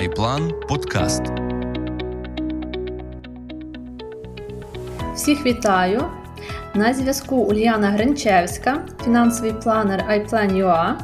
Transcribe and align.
Айплан 0.00 0.52
Подкаст. 0.68 1.22
Всіх 5.14 5.46
вітаю. 5.46 6.02
На 6.74 6.94
зв'язку 6.94 7.36
Ульяна 7.36 7.90
Гринчевська, 7.90 8.86
фінансовий 9.04 9.52
планер 9.52 10.04
iPlan.ua. 10.10 10.94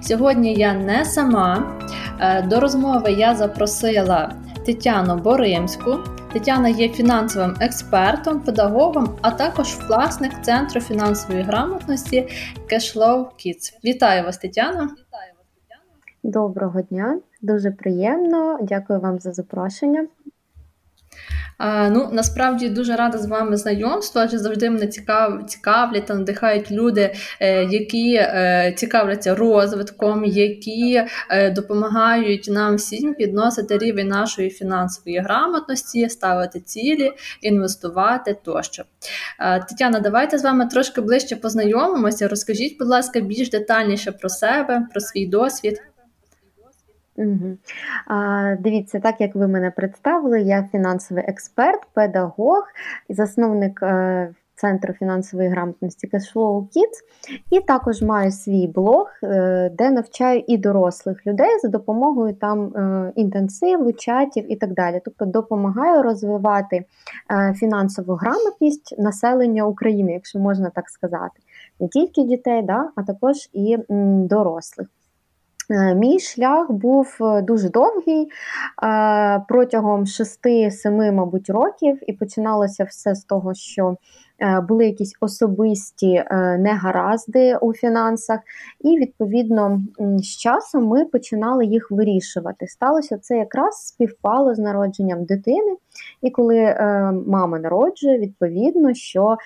Сьогодні 0.00 0.54
я 0.54 0.74
не 0.74 1.04
сама. 1.04 1.80
Е, 2.20 2.42
до 2.42 2.60
розмови 2.60 3.12
я 3.12 3.34
запросила 3.34 4.32
Тетяну 4.66 5.16
Боримську. 5.16 5.98
Тетяна 6.32 6.68
є 6.68 6.88
фінансовим 6.88 7.56
експертом, 7.60 8.40
педагогом, 8.40 9.18
а 9.22 9.30
також 9.30 9.74
власник 9.88 10.32
Центру 10.42 10.80
фінансової 10.80 11.42
грамотності 11.42 12.28
Cashflow 12.72 13.18
Kids. 13.18 13.72
Вітаю 13.84 14.24
вас, 14.24 14.38
Тетяна! 14.38 14.88
Доброго 16.22 16.82
дня, 16.82 17.18
дуже 17.42 17.70
приємно. 17.70 18.58
Дякую 18.62 19.00
вам 19.00 19.18
за 19.18 19.32
запрошення. 19.32 20.06
А, 21.58 21.88
Ну, 21.88 22.08
насправді 22.12 22.68
дуже 22.68 22.96
рада 22.96 23.18
з 23.18 23.26
вами 23.26 23.56
знайомству, 23.56 24.20
адже 24.20 24.38
завжди 24.38 24.70
мене 24.70 24.86
цікав, 24.86 25.44
цікавлять 25.46 26.06
та 26.06 26.14
надихають 26.14 26.70
люди, 26.70 27.14
е, 27.40 27.64
які 27.64 28.14
е, 28.14 28.74
цікавляться 28.76 29.34
розвитком, 29.34 30.24
які 30.24 31.04
е, 31.30 31.50
допомагають 31.50 32.48
нам 32.50 32.76
всім 32.76 33.14
підносити 33.14 33.78
рівень 33.78 34.08
нашої 34.08 34.50
фінансової 34.50 35.18
грамотності, 35.18 36.08
ставити 36.08 36.60
цілі, 36.60 37.12
інвестувати 37.40 38.36
тощо. 38.44 38.82
Тетяна, 39.68 40.00
давайте 40.00 40.38
з 40.38 40.44
вами 40.44 40.66
трошки 40.66 41.00
ближче 41.00 41.36
познайомимося. 41.36 42.28
Розкажіть, 42.28 42.78
будь 42.78 42.88
ласка, 42.88 43.20
більш 43.20 43.50
детальніше 43.50 44.12
про 44.12 44.28
себе, 44.28 44.86
про 44.92 45.00
свій 45.00 45.26
досвід. 45.26 45.82
Угу. 47.16 47.56
А, 48.06 48.56
Дивіться, 48.60 49.00
так 49.00 49.20
як 49.20 49.34
ви 49.34 49.48
мене 49.48 49.70
представили, 49.70 50.40
я 50.40 50.68
фінансовий 50.72 51.24
експерт, 51.26 51.80
педагог 51.94 52.64
засновник 53.08 53.82
е, 53.82 54.34
Центру 54.56 54.94
фінансової 54.94 55.48
грамотності 55.48 56.08
Cashflow 56.12 56.62
Kids, 56.62 56.98
і 57.50 57.60
також 57.60 58.02
маю 58.02 58.30
свій 58.30 58.66
блог, 58.66 59.10
е, 59.22 59.70
де 59.78 59.90
навчаю 59.90 60.44
і 60.46 60.58
дорослих 60.58 61.26
людей 61.26 61.58
за 61.62 61.68
допомогою 61.68 62.34
там 62.34 62.64
е, 62.64 63.12
інтенсиву, 63.16 63.92
чатів 63.92 64.52
і 64.52 64.56
так 64.56 64.74
далі. 64.74 65.00
Тобто 65.04 65.24
допомагаю 65.24 66.02
розвивати 66.02 66.84
е, 67.30 67.54
фінансову 67.54 68.14
грамотність 68.14 68.94
населення 68.98 69.66
України, 69.66 70.12
якщо 70.12 70.38
можна 70.38 70.70
так 70.70 70.88
сказати, 70.88 71.40
не 71.80 71.88
тільки 71.88 72.22
дітей, 72.22 72.62
да, 72.62 72.90
а 72.96 73.02
також 73.02 73.36
і 73.52 73.76
м, 73.90 74.26
дорослих. 74.26 74.88
Е, 75.70 75.94
мій 75.94 76.20
шлях 76.20 76.70
був 76.70 77.18
е, 77.20 77.42
дуже 77.42 77.68
довгий 77.68 78.22
е, 78.22 79.44
протягом 79.48 80.04
6-7, 80.04 81.12
мабуть, 81.12 81.50
років, 81.50 81.98
і 82.06 82.12
починалося 82.12 82.84
все 82.84 83.14
з 83.14 83.24
того, 83.24 83.54
що 83.54 83.96
були 84.68 84.86
якісь 84.86 85.16
особисті 85.20 86.24
негаразди 86.58 87.56
у 87.56 87.72
фінансах, 87.72 88.40
і 88.80 88.98
відповідно 88.98 89.80
з 90.18 90.36
часом 90.36 90.86
ми 90.86 91.04
починали 91.04 91.66
їх 91.66 91.90
вирішувати. 91.90 92.66
Сталося 92.66 93.18
це 93.18 93.36
якраз 93.36 93.86
співпало 93.86 94.54
з 94.54 94.58
народженням 94.58 95.24
дитини, 95.24 95.76
і 96.22 96.30
коли 96.30 96.76
мама 97.26 97.58
народжує, 97.58 98.18
відповідно, 98.18 98.94
що 98.94 99.36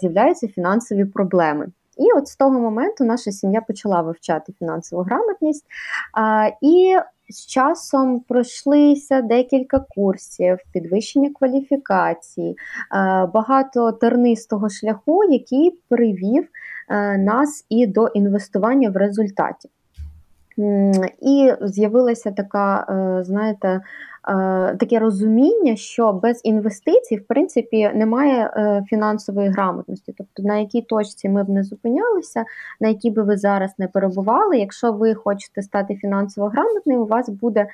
з'являються 0.00 0.48
фінансові 0.48 1.04
проблеми. 1.04 1.66
І 1.96 2.12
от 2.16 2.28
з 2.28 2.36
того 2.36 2.60
моменту 2.60 3.04
наша 3.04 3.32
сім'я 3.32 3.60
почала 3.60 4.02
вивчати 4.02 4.52
фінансову 4.58 5.02
грамотність. 5.02 5.64
А, 6.12 6.50
І 6.62 6.96
з 7.28 7.46
часом 7.46 8.20
пройшлися 8.20 9.20
декілька 9.20 9.84
курсів, 9.88 10.58
підвищення 10.72 11.30
кваліфікації, 11.34 12.56
багато 13.34 13.92
тернистого 13.92 14.68
шляху, 14.68 15.24
який 15.24 15.80
привів 15.88 16.48
е, 16.88 17.18
нас 17.18 17.66
і 17.68 17.86
до 17.86 18.06
інвестування 18.06 18.90
в 18.90 18.96
результаті. 18.96 19.68
І 21.22 21.52
з'явилася 21.60 22.30
така, 22.30 22.86
е, 22.90 23.24
знаєте, 23.24 23.80
Е, 24.28 24.76
таке 24.76 24.98
розуміння, 24.98 25.76
що 25.76 26.12
без 26.12 26.40
інвестицій, 26.44 27.16
в 27.16 27.26
принципі, 27.26 27.90
немає 27.94 28.50
е, 28.56 28.84
фінансової 28.88 29.48
грамотності. 29.48 30.14
Тобто, 30.18 30.42
на 30.42 30.56
якій 30.56 30.82
точці 30.82 31.28
ми 31.28 31.44
б 31.44 31.48
не 31.48 31.64
зупинялися, 31.64 32.44
на 32.80 32.88
якій 32.88 33.10
би 33.10 33.22
ви 33.22 33.36
зараз 33.36 33.74
не 33.78 33.88
перебували. 33.88 34.58
Якщо 34.58 34.92
ви 34.92 35.14
хочете 35.14 35.62
стати 35.62 35.94
фінансово 35.94 36.48
грамотним, 36.48 37.00
у 37.00 37.06
вас 37.06 37.28
буде 37.28 37.66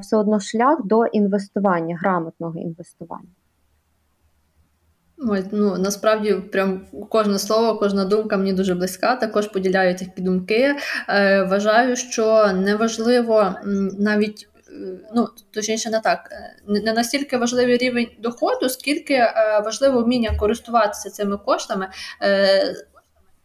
все 0.00 0.16
одно 0.16 0.40
шлях 0.40 0.86
до 0.86 1.06
інвестування, 1.06 1.96
грамотного 1.96 2.58
інвестування. 2.58 3.37
Ой, 5.20 5.44
ну 5.52 5.78
насправді 5.78 6.34
прям 6.34 6.86
кожне 7.08 7.38
слово, 7.38 7.78
кожна 7.78 8.04
думка 8.04 8.36
мені 8.36 8.52
дуже 8.52 8.74
близька. 8.74 9.16
Також 9.16 9.46
поділяю 9.46 9.96
такі 9.96 10.22
думки. 10.22 10.74
Е, 11.08 11.42
Вважаю, 11.42 11.96
що 11.96 12.52
неважливо 12.52 13.54
навіть 13.98 14.48
ну 15.14 15.28
точніше 15.50 15.90
не 15.90 16.00
так, 16.00 16.28
е, 16.32 16.56
не 16.66 16.92
настільки 16.92 17.36
важливий 17.36 17.76
рівень 17.76 18.08
доходу, 18.18 18.68
скільки 18.68 19.14
е, 19.14 19.62
важливо 19.64 20.02
вміння 20.02 20.36
користуватися 20.38 21.10
цими 21.10 21.36
коштами. 21.36 21.88
Е, 22.22 22.74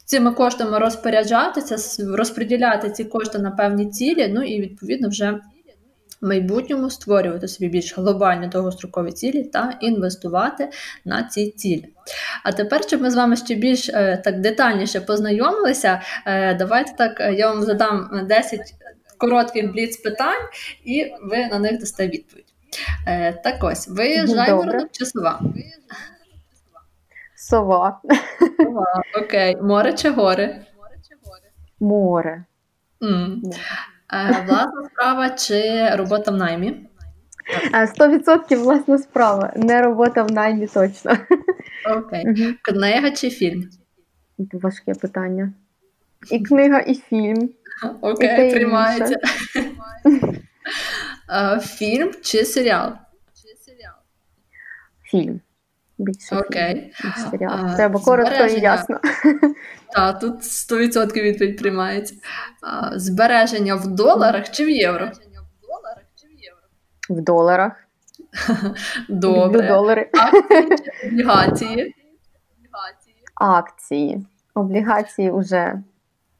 цими 0.05 0.31
коштами 0.31 0.79
розпоряджатися, 0.79 2.05
розподіляти 2.15 2.89
ці 2.89 3.03
кошти 3.05 3.39
на 3.39 3.51
певні 3.51 3.89
цілі, 3.89 4.27
ну 4.27 4.43
і 4.43 4.61
відповідно 4.61 5.09
вже 5.09 5.39
в 6.23 6.27
майбутньому 6.27 6.89
створювати 6.89 7.47
собі 7.47 7.69
більш 7.69 7.97
глобальні 7.97 8.47
довгострокові 8.47 9.11
цілі 9.11 9.43
та 9.43 9.77
інвестувати 9.81 10.69
на 11.05 11.23
ці 11.23 11.51
цілі. 11.51 11.85
А 12.43 12.51
тепер, 12.51 12.83
щоб 12.83 13.01
ми 13.01 13.11
з 13.11 13.15
вами 13.15 13.35
ще 13.35 13.55
більш 13.55 13.85
так 14.23 14.39
детальніше 14.39 15.01
познайомилися, 15.01 16.01
давайте 16.59 16.93
так 16.97 17.19
я 17.37 17.47
вам 17.51 17.61
задам 17.61 18.09
10 18.29 18.59
коротких 19.17 19.71
бліц 19.71 19.97
питань, 19.97 20.41
і 20.83 21.11
ви 21.21 21.47
на 21.47 21.59
них 21.59 21.79
дасте 21.79 22.07
відповідь. 22.07 22.53
Е, 23.07 23.33
Так 23.33 23.63
ось, 23.63 23.87
ви 23.87 24.27
жайворонок 24.27 24.87
чи 24.91 25.05
сова? 25.05 25.41
Сова. 27.35 28.01
Сова, 28.57 29.03
Окей. 29.23 29.57
Море 29.61 29.93
чи 29.93 30.09
гори? 30.09 30.65
Море. 31.79 32.45
Mm. 33.01 33.35
Е, 33.45 33.57
Власна 34.47 34.89
справа 34.91 35.29
чи 35.29 35.89
робота 35.95 36.31
в 36.31 36.35
наймі? 36.35 36.89
Е, 37.75 37.87
сто 37.87 38.09
відсотків 38.09 38.59
власна 38.59 38.97
справа. 38.97 39.53
Не 39.55 39.81
робота 39.81 40.23
в 40.23 40.31
наймі 40.31 40.67
точно. 40.67 41.17
Окей. 41.97 42.55
Книга 42.61 43.11
чи 43.11 43.29
фільм? 43.29 43.69
Важке 44.53 44.93
питання. 44.93 45.53
І 46.31 46.39
книга, 46.39 46.79
і 46.79 46.95
фільм. 46.95 47.49
Окей, 48.01 48.51
приймається. 48.51 49.17
Фільм 51.61 52.11
чи 52.21 52.45
серіал? 52.45 52.91
Фільм. 55.03 55.41
Більше 55.97 56.35
Окей. 56.35 56.93
Серіал. 57.31 57.75
Треба 57.75 57.99
коротко 57.99 58.43
і 58.45 58.59
ясно. 58.59 58.99
Так, 59.93 60.19
тут 60.19 60.41
100% 60.41 61.21
відповідь 61.21 61.57
приймається. 61.57 62.15
Збереження 62.95 63.75
в 63.75 63.87
доларах 63.87 64.51
чи 64.51 64.65
в 64.65 64.69
євро? 64.69 65.11
В 67.09 67.21
доларах. 67.21 67.73
Добре. 69.09 69.67
Долари. 69.67 70.09
Акції 70.13 71.03
облігації? 71.05 71.95
Акції. 73.35 74.25
Облігації 74.55 75.31
вже 75.31 75.73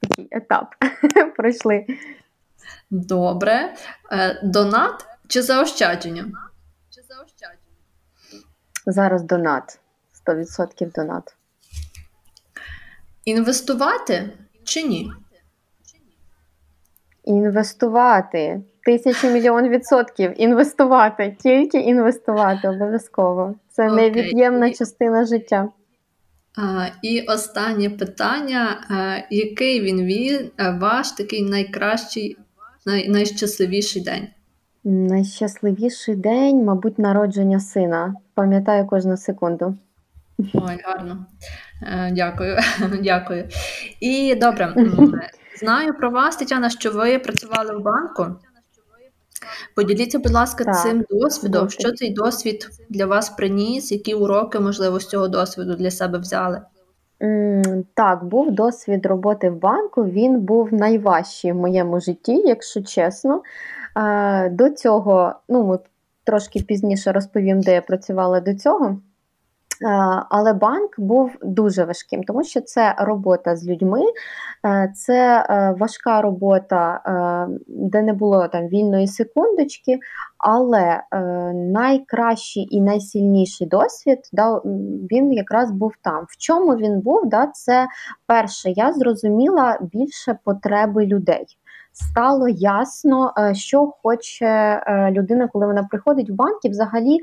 такий 0.01 0.27
етап 0.31 0.75
пройшли. 1.37 1.85
Добре. 2.89 3.73
Е, 4.11 4.41
донат 4.43 5.05
чи 5.27 5.41
заощадження? 5.41 6.25
Зараз 8.85 9.23
донат. 9.23 9.79
100% 10.27 10.93
донат. 10.95 11.35
Інвестувати 13.25 14.29
чи 14.63 14.83
ні? 14.83 15.11
Інвестувати. 17.23 18.61
Тисячі 18.85 19.27
мільйон 19.27 19.69
відсотків. 19.69 20.41
Інвестувати. 20.41 21.37
Тільки 21.43 21.77
інвестувати 21.77 22.69
обов'язково. 22.69 23.55
Це 23.69 23.83
okay. 23.83 23.95
невід'ємна 23.95 24.73
частина 24.73 25.25
життя. 25.25 25.69
А, 26.57 26.87
І 27.01 27.21
останнє 27.21 27.89
питання: 27.89 28.85
а, 28.89 29.17
який 29.29 29.81
він 29.81 30.05
він 30.05 30.51
ваш 30.79 31.11
такий 31.11 31.41
найкращий, 31.41 32.37
най, 32.85 33.09
найщасливіший 33.09 34.01
день? 34.01 34.27
Найщасливіший 34.83 36.15
день, 36.15 36.63
мабуть, 36.63 36.99
народження 36.99 37.59
сина. 37.59 38.15
Пам'ятаю 38.33 38.87
кожну 38.87 39.17
секунду. 39.17 39.77
Ой, 40.53 40.79
гарно. 40.83 41.25
Е, 41.81 42.11
дякую. 42.11 42.57
Дякую. 43.03 43.47
І 43.99 44.35
добре, 44.35 44.73
знаю 45.59 45.93
про 45.93 46.11
вас, 46.11 46.35
Тетяна, 46.35 46.69
що 46.69 46.91
ви 46.91 47.19
працювали 47.19 47.77
в 47.77 47.81
банку. 47.81 48.25
Поділіться, 49.75 50.19
будь 50.19 50.31
ласка, 50.31 50.63
Так, 50.63 50.81
цим 50.81 51.05
досвідом. 51.09 51.69
Що 51.69 51.91
цей 51.91 52.13
досвід 52.13 52.69
для 52.89 53.05
вас 53.05 53.29
приніс? 53.29 53.91
Які 53.91 54.13
уроки, 54.13 54.59
можливо, 54.59 54.99
з 54.99 55.07
цього 55.07 55.27
досвіду 55.27 55.75
для 55.75 55.91
себе 55.91 56.17
взяли? 56.19 56.61
Так, 57.93 58.23
був 58.23 58.51
досвід 58.51 59.05
роботи 59.05 59.49
в 59.49 59.59
банку. 59.59 60.05
Він 60.05 60.39
був 60.39 60.73
найважчий 60.73 61.51
в 61.51 61.55
моєму 61.55 61.99
житті, 61.99 62.43
якщо 62.45 62.81
чесно. 62.81 63.41
До 64.51 64.69
цього, 64.69 65.33
ну, 65.49 65.63
ми 65.63 65.79
трошки 66.23 66.59
пізніше 66.59 67.11
розповім, 67.11 67.61
де 67.61 67.73
я 67.73 67.81
працювала 67.81 68.39
до 68.39 68.53
цього. 68.53 68.97
Але 70.29 70.53
банк 70.53 70.99
був 70.99 71.31
дуже 71.41 71.85
важким, 71.85 72.23
тому 72.23 72.43
що 72.43 72.61
це 72.61 72.95
робота 72.97 73.55
з 73.55 73.67
людьми, 73.67 74.01
це 74.95 75.45
е, 75.49 75.75
важка 75.79 76.21
робота, 76.21 77.01
е, 77.05 77.59
де 77.67 78.01
не 78.01 78.13
було 78.13 78.47
там 78.47 78.67
вільної 78.67 79.07
секундочки. 79.07 79.99
Але 80.37 81.03
е, 81.11 81.19
найкращий 81.53 82.67
і 82.71 82.81
найсильніший 82.81 83.67
досвід 83.67 84.19
да, 84.33 84.61
він 85.11 85.33
якраз 85.33 85.71
був 85.71 85.93
там. 86.01 86.25
В 86.29 86.37
чому 86.37 86.75
він 86.75 86.99
був? 86.99 87.25
Да, 87.25 87.47
Це 87.47 87.87
перше, 88.27 88.69
я 88.69 88.93
зрозуміла 88.93 89.77
більше 89.81 90.37
потреби 90.43 91.05
людей. 91.05 91.45
Стало 91.95 92.47
ясно, 92.49 93.33
е, 93.37 93.55
що 93.55 93.93
хоче 94.03 94.45
е, 94.45 95.11
людина, 95.11 95.47
коли 95.47 95.65
вона 95.65 95.83
приходить 95.83 96.29
в 96.29 96.33
банк, 96.33 96.65
і 96.65 96.69
взагалі, 96.69 97.19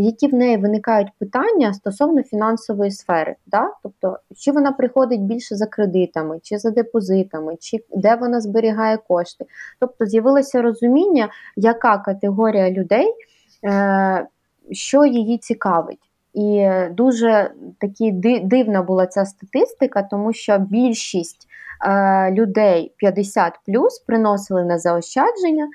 які 0.00 0.26
в 0.26 0.34
неї 0.34 0.56
виникають 0.56 1.08
питання 1.18 1.74
стосовно 1.74 2.22
фінансової 2.22 2.90
сфери. 2.90 3.36
Да? 3.46 3.72
Тобто, 3.82 4.18
чи 4.36 4.52
вона 4.52 4.72
приходить 4.72 5.20
більше 5.20 5.56
за 5.56 5.66
кредитами, 5.66 6.38
чи 6.42 6.58
за 6.58 6.70
депозитами, 6.70 7.56
чи 7.60 7.84
де 7.90 8.14
вона 8.14 8.40
зберігає 8.40 8.96
кошти. 8.96 9.44
Тобто 9.80 10.06
з'явилося 10.06 10.62
розуміння, 10.62 11.28
яка 11.56 11.98
категорія 11.98 12.70
людей, 12.70 13.14
е, 13.64 14.26
що 14.72 15.04
її 15.04 15.38
цікавить. 15.38 16.00
І 16.34 16.68
дуже 16.90 17.50
такі 17.80 18.12
дивна 18.42 18.82
була 18.82 19.06
ця 19.06 19.24
статистика, 19.24 20.02
тому 20.02 20.32
що 20.32 20.58
більшість 20.58 21.48
людей 22.30 22.94
50 22.96 23.52
плюс 23.66 23.98
приносили 23.98 24.64
на 24.64 24.78
заощадження, 24.78 25.68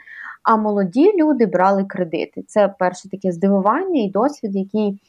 а 0.43 0.57
молоді 0.57 1.11
люди 1.15 1.45
брали 1.45 1.83
кредити. 1.83 2.43
Це 2.47 2.73
перше 2.79 3.09
таке 3.09 3.31
здивування 3.31 4.01
і 4.01 4.09
досвід, 4.09 4.55
який 4.55 4.99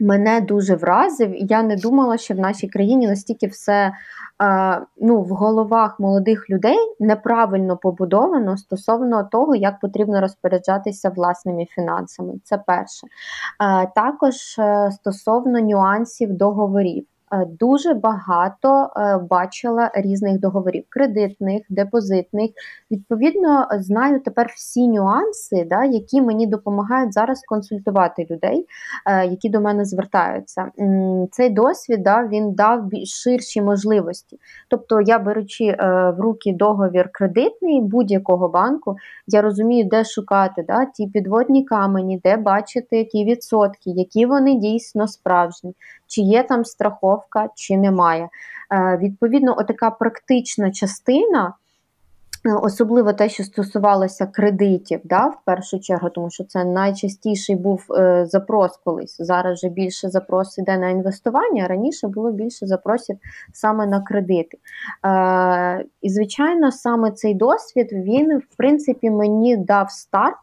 мене 0.00 0.40
дуже 0.40 0.74
вразив. 0.74 1.34
Я 1.34 1.62
не 1.62 1.76
думала, 1.76 2.18
що 2.18 2.34
в 2.34 2.38
нашій 2.38 2.68
країні 2.68 3.06
настільки 3.06 3.46
все 3.46 3.92
е, 4.42 4.80
ну, 5.00 5.20
в 5.22 5.28
головах 5.28 6.00
молодих 6.00 6.50
людей 6.50 6.78
неправильно 7.00 7.76
побудовано 7.76 8.56
стосовно 8.56 9.24
того, 9.24 9.54
як 9.54 9.80
потрібно 9.80 10.20
розпоряджатися 10.20 11.10
власними 11.10 11.66
фінансами. 11.66 12.34
Це 12.44 12.58
перше. 12.58 13.06
Е, 13.06 13.92
також 13.94 14.58
е, 14.58 14.90
стосовно 14.92 15.60
нюансів 15.60 16.32
договорів. 16.32 17.06
Е, 17.32 17.46
Дуже 17.60 17.94
багато 17.94 18.90
е, 18.96 19.18
бачила 19.30 19.90
різних 19.94 20.40
договорів: 20.40 20.84
кредитних, 20.88 21.62
депозитних. 21.68 22.50
Відповідно, 22.90 23.66
знаю 23.72 24.20
тепер 24.20 24.52
всі 24.56 24.88
нюанси, 24.88 25.66
да, 25.70 25.84
які 25.84 26.22
мені 26.22 26.46
допомагають 26.46 27.12
зараз 27.12 27.42
консультувати 27.48 28.26
людей, 28.30 28.66
е, 29.06 29.26
які 29.26 29.48
до 29.48 29.60
мене 29.60 29.84
звертаються. 29.84 30.70
Цей 31.30 31.50
досвід 31.50 32.02
да, 32.02 32.26
він 32.26 32.52
дав 32.52 32.90
ширші 33.06 33.62
можливості. 33.62 34.38
Тобто, 34.68 35.00
я 35.00 35.18
беручи 35.18 35.76
в 35.78 36.14
руки 36.18 36.52
договір 36.52 37.10
кредитний 37.12 37.80
будь-якого 37.80 38.48
банку, 38.48 38.96
я 39.26 39.42
розумію, 39.42 39.88
де 39.90 40.04
шукати 40.04 40.64
да, 40.68 40.84
ті 40.84 41.06
підводні 41.06 41.64
камені, 41.64 42.20
де 42.24 42.36
бачити 42.36 43.04
ті 43.04 43.24
відсотки, 43.24 43.90
які 43.90 44.26
вони 44.26 44.54
дійсно 44.54 45.08
справжні, 45.08 45.74
чи 46.12 46.20
є 46.20 46.42
там 46.42 46.64
страховка, 46.64 47.48
чи 47.54 47.76
немає. 47.76 48.28
Е, 48.72 48.96
Відповідно, 48.96 49.54
отака 49.58 49.90
практична 49.90 50.70
частина. 50.70 51.54
е, 52.46 52.52
Особливо 52.52 53.12
те, 53.12 53.28
що 53.28 53.44
стосувалося 53.44 54.26
кредитів, 54.26 55.00
да, 55.04 55.26
в 55.26 55.38
першу 55.44 55.80
чергу, 55.80 56.10
тому 56.10 56.30
що 56.30 56.44
це 56.44 56.64
найчастіший 56.64 57.56
був 57.56 57.86
е, 57.90 58.26
запрос 58.26 58.80
колись. 58.84 59.16
Зараз 59.18 59.58
же 59.58 59.68
більше 59.68 60.10
запрос 60.10 60.58
іде 60.58 60.78
на 60.78 60.88
інвестування, 60.88 61.64
а 61.64 61.68
раніше 61.68 62.08
було 62.08 62.32
більше 62.32 62.66
запросів 62.66 63.16
саме 63.52 63.86
на 63.86 64.00
кредити. 64.00 64.58
Е, 65.06 65.84
і, 66.02 66.10
звичайно, 66.10 66.72
саме 66.72 67.10
цей 67.10 67.34
досвід 67.34 67.88
він, 67.92 68.38
в 68.38 68.56
принципі, 68.56 69.10
мені 69.10 69.56
дав 69.56 69.90
старт 69.90 70.38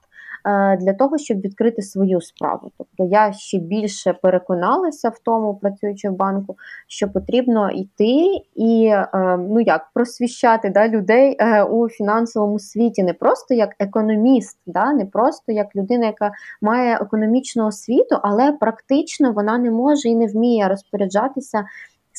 для 0.80 0.94
того, 0.94 1.18
щоб 1.18 1.39
відкрити 1.39 1.81
свою 1.81 2.21
справу. 2.21 2.71
Тобто 2.77 3.03
я 3.15 3.33
ще 3.33 3.57
більше 3.57 4.13
переконалася 4.13 5.09
в 5.09 5.19
тому, 5.19 5.56
працюючи 5.56 6.09
в 6.09 6.13
банку, 6.13 6.56
що 6.88 7.09
потрібно 7.09 7.71
йти 7.71 8.41
і 8.56 8.86
е, 8.86 9.38
ну 9.38 9.59
як 9.59 9.89
просвіщати 9.94 10.69
да, 10.69 10.88
людей 10.88 11.36
е, 11.39 11.63
у 11.63 11.89
фінансовому 11.89 12.59
світі, 12.59 13.03
не 13.03 13.13
просто 13.13 13.53
як 13.53 13.69
економіст, 13.80 14.57
да, 14.65 14.94
не 14.94 15.06
просто 15.06 15.51
як 15.51 15.75
людина, 15.75 16.06
яка 16.06 16.31
має 16.62 16.95
економічну 16.95 17.68
освіту, 17.68 18.19
але 18.24 18.51
практично 18.51 19.31
вона 19.31 19.57
не 19.57 19.71
може 19.71 20.09
і 20.09 20.15
не 20.15 20.27
вміє 20.27 20.68
розпоряджатися. 20.68 21.63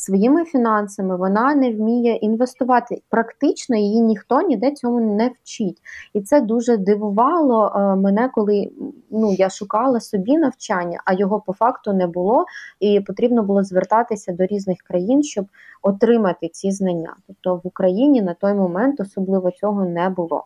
Своїми 0.03 0.45
фінансами 0.45 1.17
вона 1.17 1.55
не 1.55 1.73
вміє 1.73 2.15
інвестувати. 2.15 3.03
Практично 3.09 3.77
її 3.77 4.01
ніхто 4.01 4.41
ніде 4.41 4.71
цьому 4.71 5.15
не 5.17 5.29
вчить. 5.29 5.79
І 6.15 6.21
це 6.21 6.41
дуже 6.41 6.77
дивувало 6.77 7.73
е, 7.75 7.97
мене, 7.97 8.31
коли 8.35 8.71
ну, 9.11 9.33
я 9.33 9.49
шукала 9.49 10.01
собі 10.01 10.39
навчання, 10.39 11.03
а 11.05 11.13
його 11.13 11.41
по 11.41 11.53
факту 11.53 11.93
не 11.93 12.07
було, 12.07 12.45
і 12.81 13.01
потрібно 13.01 13.43
було 13.43 13.63
звертатися 13.63 14.33
до 14.33 14.47
різних 14.47 14.79
країн, 14.79 15.23
щоб 15.23 15.47
отримати 15.83 16.49
ці 16.49 16.71
знання. 16.71 17.17
Тобто 17.27 17.57
в 17.57 17.61
Україні 17.65 18.23
на 18.23 18.35
той 18.35 18.55
момент 18.55 19.01
особливо 19.01 19.51
цього 19.51 19.85
не 19.85 20.09
було. 20.09 20.45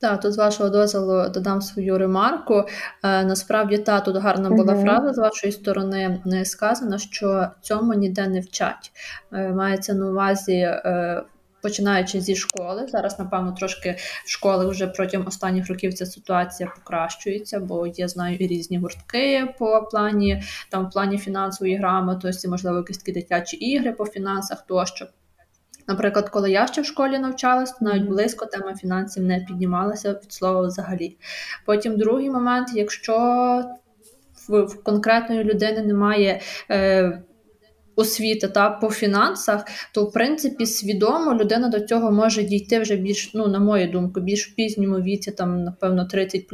Так, 0.00 0.20
тут 0.20 0.32
з 0.32 0.38
вашого 0.38 0.68
дозволу 0.68 1.28
додам 1.28 1.62
свою 1.62 1.98
ремарку. 1.98 2.64
Е, 3.02 3.24
насправді, 3.24 3.78
та 3.78 4.00
тут 4.00 4.16
гарна 4.16 4.50
була 4.50 4.74
Мгм. 4.74 4.82
фраза 4.82 5.12
з 5.12 5.18
вашої 5.18 5.52
сторони 5.52 6.20
е, 6.32 6.44
сказано, 6.44 6.98
що 6.98 7.48
цьому 7.60 7.94
ніде 7.94 8.26
не 8.28 8.40
вчать. 8.40 8.92
Е, 9.32 9.48
мається 9.48 9.94
на 9.94 10.06
увазі. 10.06 10.68
Починаючи 11.62 12.20
зі 12.20 12.36
школи, 12.36 12.86
зараз, 12.88 13.18
напевно, 13.18 13.52
трошки 13.52 13.96
в 14.24 14.30
школах 14.30 14.68
вже 14.68 14.86
протягом 14.86 15.26
останніх 15.26 15.68
років 15.68 15.94
ця 15.94 16.06
ситуація 16.06 16.72
покращується, 16.76 17.60
бо 17.60 17.86
я 17.86 18.08
знаю 18.08 18.36
і 18.36 18.46
різні 18.46 18.78
гуртки 18.78 19.54
по 19.58 19.88
плані, 19.90 20.42
там 20.70 20.86
в 20.86 20.90
плані 20.90 21.18
фінансової 21.18 21.76
грамотності, 21.76 22.48
можливо, 22.48 22.76
якісь 22.78 22.98
такі 22.98 23.12
дитячі 23.12 23.56
ігри 23.56 23.92
по 23.92 24.06
фінансах 24.06 24.64
тощо. 24.66 25.06
Наприклад, 25.90 26.28
коли 26.28 26.50
я 26.50 26.66
ще 26.66 26.80
в 26.80 26.84
школі 26.84 27.18
навчалась, 27.18 27.72
то 27.72 27.84
навіть 27.84 28.08
близько 28.08 28.46
тема 28.46 28.74
фінансів 28.74 29.22
не 29.22 29.40
піднімалася 29.40 30.12
від 30.12 30.32
слова 30.32 30.66
взагалі. 30.66 31.16
Потім 31.66 31.98
другий 31.98 32.30
момент, 32.30 32.68
якщо 32.74 33.14
в, 34.48 34.82
конкретної 34.82 35.44
людини 35.44 35.82
немає. 35.82 36.40
Е, 36.70 37.22
освіти 38.00 38.48
та 38.48 38.70
по 38.70 38.90
фінансах, 38.90 39.64
то 39.94 40.04
в 40.04 40.12
принципі 40.12 40.66
свідомо 40.66 41.34
людина 41.34 41.68
до 41.68 41.80
цього 41.80 42.12
може 42.12 42.42
дійти 42.42 42.80
вже 42.80 42.96
більш, 42.96 43.34
ну 43.34 43.46
на 43.46 43.58
мою 43.58 43.90
думку, 43.90 44.20
більш 44.20 44.48
в 44.48 44.54
пізньому 44.54 45.00
віці, 45.00 45.30
там 45.30 45.64
напевно 45.64 46.04
30 46.04 46.46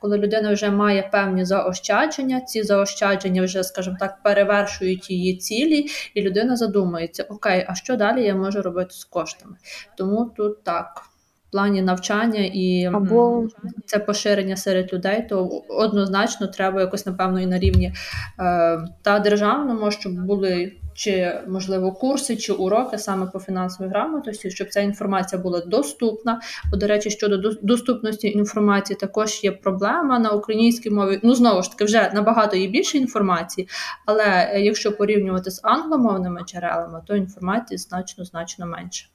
коли 0.00 0.18
людина 0.18 0.52
вже 0.52 0.70
має 0.70 1.08
певні 1.12 1.44
заощадження. 1.44 2.40
Ці 2.40 2.62
заощадження 2.62 3.42
вже, 3.42 3.64
скажімо 3.64 3.96
так, 4.00 4.22
перевершують 4.22 5.10
її 5.10 5.36
цілі, 5.36 5.86
і 6.14 6.22
людина 6.22 6.56
задумається: 6.56 7.22
окей, 7.22 7.64
а 7.68 7.74
що 7.74 7.96
далі 7.96 8.24
я 8.24 8.34
можу 8.34 8.62
робити 8.62 8.90
з 8.90 9.04
коштами? 9.04 9.56
Тому 9.96 10.32
тут 10.36 10.64
так. 10.64 11.07
Плані 11.52 11.82
навчання 11.82 12.40
і 12.40 12.84
Або 12.84 13.44
це 13.86 13.98
поширення 13.98 14.56
серед 14.56 14.92
людей, 14.92 15.26
то 15.28 15.64
однозначно 15.68 16.46
треба 16.46 16.80
якось, 16.80 17.06
напевно, 17.06 17.40
і 17.40 17.46
на 17.46 17.58
рівні 17.58 17.92
е, 18.40 18.78
та 19.02 19.18
державному, 19.18 19.90
щоб 19.90 20.12
були 20.12 20.72
чи 20.98 21.40
можливо 21.48 21.92
курси, 21.92 22.36
чи 22.36 22.52
уроки 22.52 22.98
саме 22.98 23.26
по 23.26 23.38
фінансовій 23.38 23.88
грамотності, 23.88 24.50
щоб 24.50 24.68
ця 24.68 24.80
інформація 24.80 25.42
була 25.42 25.60
доступна. 25.60 26.40
Бо, 26.70 26.76
до 26.76 26.86
речі, 26.86 27.10
щодо 27.10 27.52
доступності 27.62 28.28
інформації, 28.28 28.96
також 29.00 29.44
є 29.44 29.52
проблема 29.52 30.18
на 30.18 30.30
українській 30.30 30.90
мові. 30.90 31.20
Ну 31.22 31.34
знову 31.34 31.62
ж 31.62 31.70
таки, 31.70 31.84
вже 31.84 32.10
набагато 32.14 32.56
є 32.56 32.68
більше 32.68 32.98
інформації, 32.98 33.68
але 34.06 34.52
якщо 34.60 34.96
порівнювати 34.96 35.50
з 35.50 35.60
англомовними 35.64 36.42
джерелами, 36.42 37.02
то 37.06 37.16
інформації 37.16 37.78
значно 37.78 38.24
значно 38.24 38.66
менше. 38.66 39.06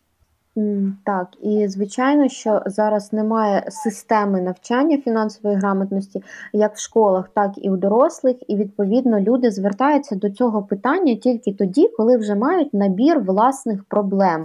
Так, 1.06 1.28
і 1.42 1.68
звичайно, 1.68 2.30
що 2.30 2.62
зараз 2.66 3.14
немає 3.14 3.66
системи 3.68 4.42
навчання 4.42 4.98
фінансової 4.98 5.56
грамотності 5.56 6.24
як 6.54 6.76
в 6.76 6.80
школах, 6.80 7.30
так 7.30 7.52
і 7.58 7.70
у 7.70 7.78
дорослих, 7.78 8.36
і 8.48 8.56
відповідно 8.56 9.20
люди 9.20 9.52
звертаються 9.52 10.16
до 10.16 10.30
цього 10.30 10.64
питання 10.64 11.16
тільки 11.16 11.54
тоді, 11.54 11.88
коли 11.98 12.18
вже 12.18 12.36
мають 12.36 12.74
набір 12.74 13.20
власних 13.20 13.84
проблем. 13.84 14.44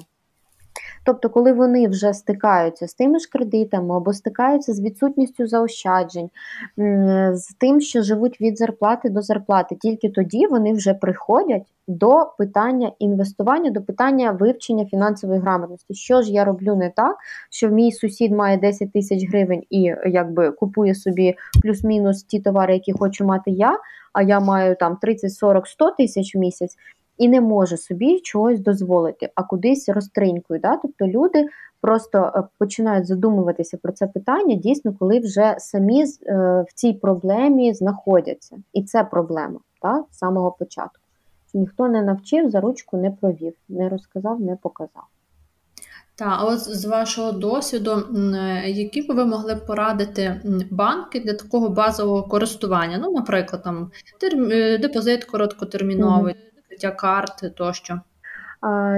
Тобто, 1.09 1.31
коли 1.31 1.53
вони 1.53 1.89
вже 1.89 2.15
стикаються 2.15 2.89
з 2.89 2.95
тими 2.95 3.19
ж 3.19 3.29
кредитами 3.33 3.97
або 3.97 4.13
стикаються 4.13 4.73
з 4.73 4.81
відсутністю 4.81 5.47
заощаджень, 5.47 6.31
з 7.33 7.55
тим, 7.59 7.81
що 7.81 8.03
живуть 8.03 8.41
від 8.41 8.59
зарплати 8.59 9.11
до 9.11 9.23
зарплати, 9.23 9.77
тільки 9.81 10.09
тоді 10.09 10.47
вони 10.47 10.73
вже 10.73 10.95
приходять 10.95 11.63
до 11.89 12.33
питання 12.39 12.93
інвестування, 12.99 13.71
до 13.71 13.83
питання 13.83 14.31
вивчення 14.31 14.87
фінансової 14.87 15.41
грамотності. 15.41 15.95
Що 15.95 16.23
ж 16.23 16.33
я 16.33 16.45
роблю 16.45 16.77
не 16.77 16.91
так, 16.91 17.17
що 17.51 17.69
мій 17.69 17.93
сусід 17.93 18.33
має 18.33 18.57
10 18.57 18.93
тисяч 18.93 19.29
гривень 19.29 19.63
і 19.71 19.95
якби 20.07 20.51
купує 20.51 20.95
собі 20.95 21.35
плюс-мінус 21.63 22.23
ті 22.23 22.41
товари, 22.41 22.75
які 22.75 22.93
хочу 22.93 23.25
мати 23.25 23.51
я, 23.51 23.79
а 24.13 24.23
я 24.23 24.41
маю 24.41 24.77
там 24.77 24.97
30, 25.03 25.33
40, 25.33 25.67
100 25.67 25.91
тисяч 25.91 26.35
в 26.35 26.39
місяць 26.39 26.77
і 27.19 27.29
не 27.29 27.41
може 27.41 27.77
собі 27.77 28.21
чогось 28.21 28.61
дозволити, 28.61 29.31
а 29.35 29.43
кудись 29.43 29.89
розтринькою. 29.89 30.61
Да? 30.61 30.77
Тобто 30.77 31.07
люди 31.07 31.49
просто 31.81 32.33
е, 32.37 32.43
починають 32.59 33.07
задумуватися 33.07 33.77
про 33.83 33.93
це 33.93 34.07
питання 34.07 34.55
дійсно, 34.55 34.95
коли 34.99 35.21
вже 35.21 35.57
самі 35.59 36.03
е, 36.03 36.07
в 36.69 36.73
цій 36.75 36.93
проблемі 36.93 37.75
знаходяться. 37.75 38.57
І 38.73 38.83
це 38.83 39.05
проблема 39.05 39.61
да? 39.83 40.05
з 40.11 40.19
самого 40.19 40.51
початку. 40.51 40.99
Ніхто 41.55 41.89
не 41.89 42.03
навчив, 42.03 42.51
за 42.51 42.61
ручку 42.61 42.97
не 42.97 43.11
провів, 43.11 43.55
не 43.69 43.89
розказав, 43.89 44.41
не 44.41 44.57
показав. 44.57 45.05
Так, 46.19 46.29
а 46.41 46.45
от 46.45 46.59
з 46.59 46.85
вашого 46.85 47.33
досвіду, 47.33 47.91
е, 47.91 48.71
які 48.71 49.03
б 49.03 49.07
ви 49.09 49.25
могли 49.25 49.57
порадити 49.57 50.41
банки 50.71 51.21
для 51.21 51.33
такого 51.33 51.69
базового 51.69 52.23
користування? 52.23 52.99
Ну, 52.99 53.13
наприклад, 53.13 53.63
там 53.63 53.91
депозит 54.81 55.25
короткотерміновий, 55.25 56.35
відкриття 56.79 56.91
карт 56.91 57.57
тощо? 57.57 58.01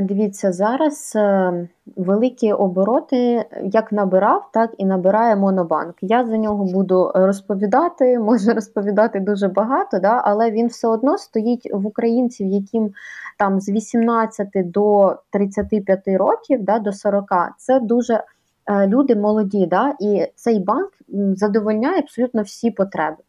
Дивіться, 0.02 0.52
зараз 0.52 1.12
е, 1.16 1.68
великі 1.96 2.52
обороти 2.52 3.44
як 3.64 3.92
набирав, 3.92 4.48
так 4.52 4.70
і 4.78 4.84
набирає 4.84 5.36
Монобанк. 5.36 5.94
Я 6.00 6.24
за 6.24 6.36
нього 6.36 6.64
буду 6.64 7.12
розповідати, 7.14 8.18
можу 8.18 8.52
розповідати 8.54 9.20
дуже 9.20 9.48
багато, 9.48 9.98
да, 9.98 10.22
але 10.24 10.50
він 10.50 10.66
все 10.66 10.88
одно 10.88 11.18
стоїть 11.18 11.70
в 11.72 11.86
українців, 11.86 12.46
яким 12.46 12.92
там 13.38 13.60
з 13.60 13.68
18 13.68 14.48
до 14.54 15.16
35 15.30 16.00
років, 16.06 16.64
да, 16.64 16.78
до 16.78 16.92
40. 16.92 17.24
Це 17.58 17.80
дуже 17.80 18.24
е, 18.66 18.86
люди 18.86 19.16
молоді, 19.16 19.66
да, 19.66 19.94
і 20.00 20.26
цей 20.34 20.60
банк 20.60 20.90
задовольняє 21.34 21.98
абсолютно 21.98 22.42
всі 22.42 22.70
потреби 22.70 23.22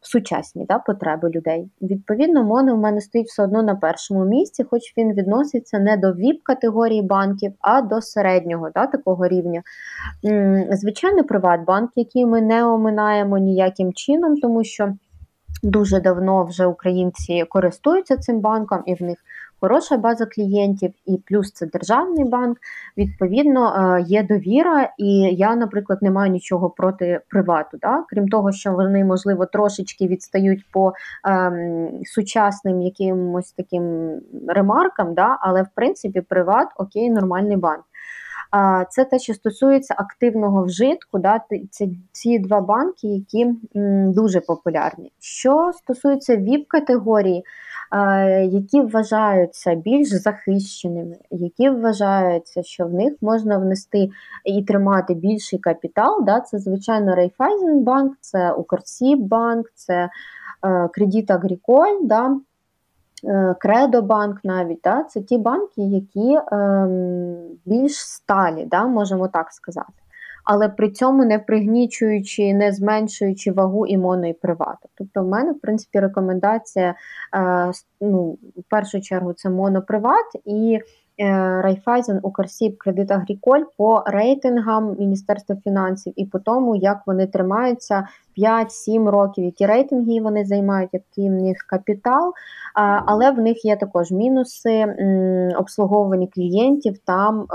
сучасні 0.00 0.64
да, 0.68 0.78
потреби 0.78 1.30
людей. 1.30 1.70
Відповідно, 1.82 2.44
моно 2.44 2.74
в 2.74 2.78
мене 2.78 3.00
стоїть 3.00 3.26
все 3.26 3.42
одно 3.42 3.62
на 3.62 3.74
першому 3.74 4.24
місці, 4.24 4.64
хоч 4.70 4.94
він 4.96 5.12
відноситься 5.12 5.78
не 5.78 5.96
до 5.96 6.12
ВІП-категорії 6.12 7.02
банків, 7.02 7.52
а 7.60 7.82
до 7.82 8.00
середнього 8.00 8.70
да, 8.74 8.86
такого 8.86 9.28
рівня. 9.28 9.62
Звичайно, 10.70 11.24
Приватбанк, 11.24 11.90
який 11.96 12.26
ми 12.26 12.40
не 12.40 12.64
оминаємо 12.64 13.38
ніяким 13.38 13.92
чином, 13.92 14.36
тому 14.36 14.64
що. 14.64 14.94
Дуже 15.62 16.00
давно 16.00 16.44
вже 16.44 16.66
українці 16.66 17.44
користуються 17.48 18.16
цим 18.16 18.40
банком, 18.40 18.82
і 18.86 18.94
в 18.94 19.02
них 19.02 19.18
хороша 19.60 19.96
база 19.96 20.26
клієнтів, 20.26 20.92
і 21.06 21.18
плюс 21.26 21.52
це 21.52 21.66
державний 21.66 22.24
банк. 22.24 22.58
Відповідно, 22.96 23.74
е, 23.74 24.04
є 24.08 24.22
довіра, 24.22 24.92
і 24.98 25.18
я, 25.18 25.56
наприклад, 25.56 25.98
не 26.02 26.10
маю 26.10 26.32
нічого 26.32 26.70
проти 26.70 27.20
привату. 27.28 27.78
Да? 27.80 28.04
Крім 28.08 28.28
того, 28.28 28.52
що 28.52 28.72
вони, 28.72 29.04
можливо, 29.04 29.46
трошечки 29.46 30.06
відстають 30.06 30.64
по 30.72 30.92
ем, 31.24 31.88
сучасним 32.04 32.80
якимось 32.80 33.52
таким 33.52 34.14
ремаркам, 34.48 35.14
да? 35.14 35.38
але 35.40 35.62
в 35.62 35.68
принципі 35.74 36.20
приват 36.20 36.68
окей, 36.76 37.10
нормальний 37.10 37.56
банк. 37.56 37.84
Це 38.90 39.04
те, 39.04 39.18
що 39.18 39.34
стосується 39.34 39.94
активного 39.98 40.64
вжитку, 40.64 41.18
да, 41.18 41.40
це 41.70 41.86
ці 42.12 42.38
два 42.38 42.60
банки, 42.60 43.08
які 43.08 43.46
м, 43.76 44.12
дуже 44.12 44.40
популярні. 44.40 45.12
Що 45.20 45.72
стосується 45.74 46.36
ВІП-категорії, 46.36 47.44
які 48.42 48.80
вважаються 48.80 49.74
більш 49.74 50.08
захищеними, 50.08 51.16
які 51.30 51.70
вважаються, 51.70 52.62
що 52.62 52.86
в 52.86 52.94
них 52.94 53.12
можна 53.20 53.58
внести 53.58 54.10
і 54.44 54.62
тримати 54.62 55.14
більший 55.14 55.58
капітал. 55.58 56.24
Да? 56.24 56.40
Це, 56.40 56.58
звичайно, 56.58 57.14
Райфайзенбанк, 57.14 58.12
це 58.20 58.52
Укрсіббанк, 58.52 59.66
це 59.74 60.08
е, 60.64 60.88
Кредит 60.92 61.30
Агріколь. 61.30 61.98
Да? 62.02 62.36
Е, 63.24 63.54
Кредобанк 63.60 64.40
навіть 64.44 64.80
да, 64.84 65.02
це 65.02 65.20
ті 65.20 65.38
банки, 65.38 65.82
які 65.82 66.38
ем, 66.52 67.36
більш 67.66 67.92
сталі, 67.94 68.64
да, 68.70 68.86
можемо 68.86 69.28
так 69.28 69.52
сказати 69.52 69.92
але 70.46 70.68
при 70.68 70.90
цьому 70.90 71.24
не 71.24 71.38
пригнічуючи, 71.38 72.54
не 72.54 72.72
зменшуючи 72.72 73.52
вагу 73.52 73.86
і 73.86 73.94
моно 73.94 74.28
і 74.28 74.32
привату. 74.32 74.88
Тобто, 74.94 75.22
в 75.22 75.28
мене, 75.28 75.52
в 75.52 75.60
принципі, 75.60 76.00
рекомендація 76.00 76.94
е, 77.34 77.72
ну, 78.00 78.38
в 78.56 78.62
першу 78.70 79.00
чергу 79.00 79.32
це 79.32 79.50
моно, 79.50 79.85
приват 79.85 80.26
і 80.44 80.78
е, 81.20 81.24
Райфайзен, 81.62 82.20
Укрсіб, 82.22 82.78
Кредит 82.78 83.10
Агріколь 83.10 83.62
по 83.76 84.02
рейтингам 84.06 84.96
Міністерства 84.98 85.56
фінансів 85.56 86.12
і 86.16 86.26
по 86.26 86.38
тому, 86.38 86.76
як 86.76 86.98
вони 87.06 87.26
тримаються 87.26 88.08
5-7 88.38 89.10
років, 89.10 89.44
які 89.44 89.66
рейтинги 89.66 90.20
вони 90.20 90.44
займають, 90.44 90.90
який 90.92 91.30
в 91.30 91.32
них 91.32 91.56
капітал. 91.68 92.32
Але 93.06 93.30
в 93.30 93.38
них 93.38 93.64
є 93.64 93.76
також 93.76 94.10
мінуси 94.10 94.84
обслуговування 95.58 96.26
клієнтів 96.34 96.98
там. 96.98 97.46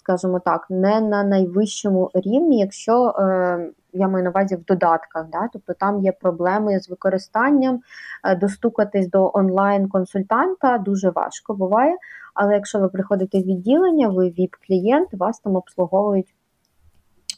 Е, 0.00 0.18
скажімо 0.18 0.40
так, 0.40 0.66
не 0.70 1.00
на 1.00 1.24
найвищому 1.24 2.10
рівні, 2.14 2.58
якщо 2.58 3.08
е, 3.08 3.70
я 3.92 4.08
маю 4.08 4.24
на 4.24 4.30
увазі 4.30 4.56
в 4.56 4.64
додатках, 4.64 5.26
да? 5.32 5.48
тобто 5.52 5.74
там 5.74 6.00
є 6.04 6.12
проблеми 6.12 6.80
з 6.80 6.88
використанням, 6.88 7.80
е, 8.24 8.36
достукатись 8.36 9.08
до 9.08 9.30
онлайн-консультанта 9.34 10.78
дуже 10.78 11.10
важко 11.10 11.54
буває. 11.54 11.96
Але 12.34 12.54
якщо 12.54 12.78
ви 12.78 12.88
приходите 12.88 13.38
в 13.38 13.42
відділення, 13.42 14.08
ви 14.08 14.28
ВІП-клієнт, 14.28 15.14
вас 15.14 15.40
там 15.40 15.56
обслуговують. 15.56 16.34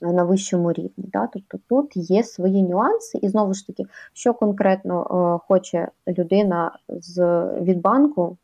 На 0.03 0.25
вищому 0.25 0.73
рівні, 0.73 0.93
Да? 0.97 1.29
тобто 1.33 1.59
тут 1.69 1.97
є 1.97 2.23
свої 2.23 2.63
нюанси, 2.63 3.19
і 3.23 3.29
знову 3.29 3.55
ж 3.55 3.67
таки, 3.67 3.85
що 4.13 4.35
конкретно 4.35 5.03
е, 5.03 5.47
хоче 5.49 5.89
людина 6.07 6.79
з 6.89 7.45
від 7.61 7.81
банку 7.81 8.37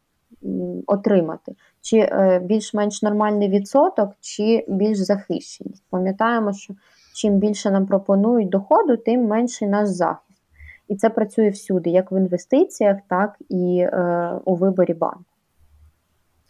отримати, 0.87 1.55
чи 1.88 1.99
е, 1.99 2.40
більш-менш 2.45 3.02
нормальний 3.02 3.49
відсоток, 3.49 4.11
чи 4.21 4.64
більш 4.68 4.99
захищеність. 4.99 5.85
Пам'ятаємо, 5.90 6.52
що 6.52 6.75
чим 7.14 7.38
більше 7.38 7.71
нам 7.71 7.87
пропонують 7.87 8.49
доходу, 8.49 8.97
тим 8.97 9.26
менший 9.26 9.68
наш 9.68 9.88
захист. 9.88 10.40
І 10.88 10.97
це 10.97 11.11
працює 11.11 11.49
всюди, 11.49 11.90
як 11.90 12.12
в 12.12 12.18
інвестиціях, 12.18 12.97
так 13.09 13.37
і 13.49 13.78
е, 13.78 14.33
у 14.45 14.54
виборі 14.54 14.95
банку. 14.95 15.25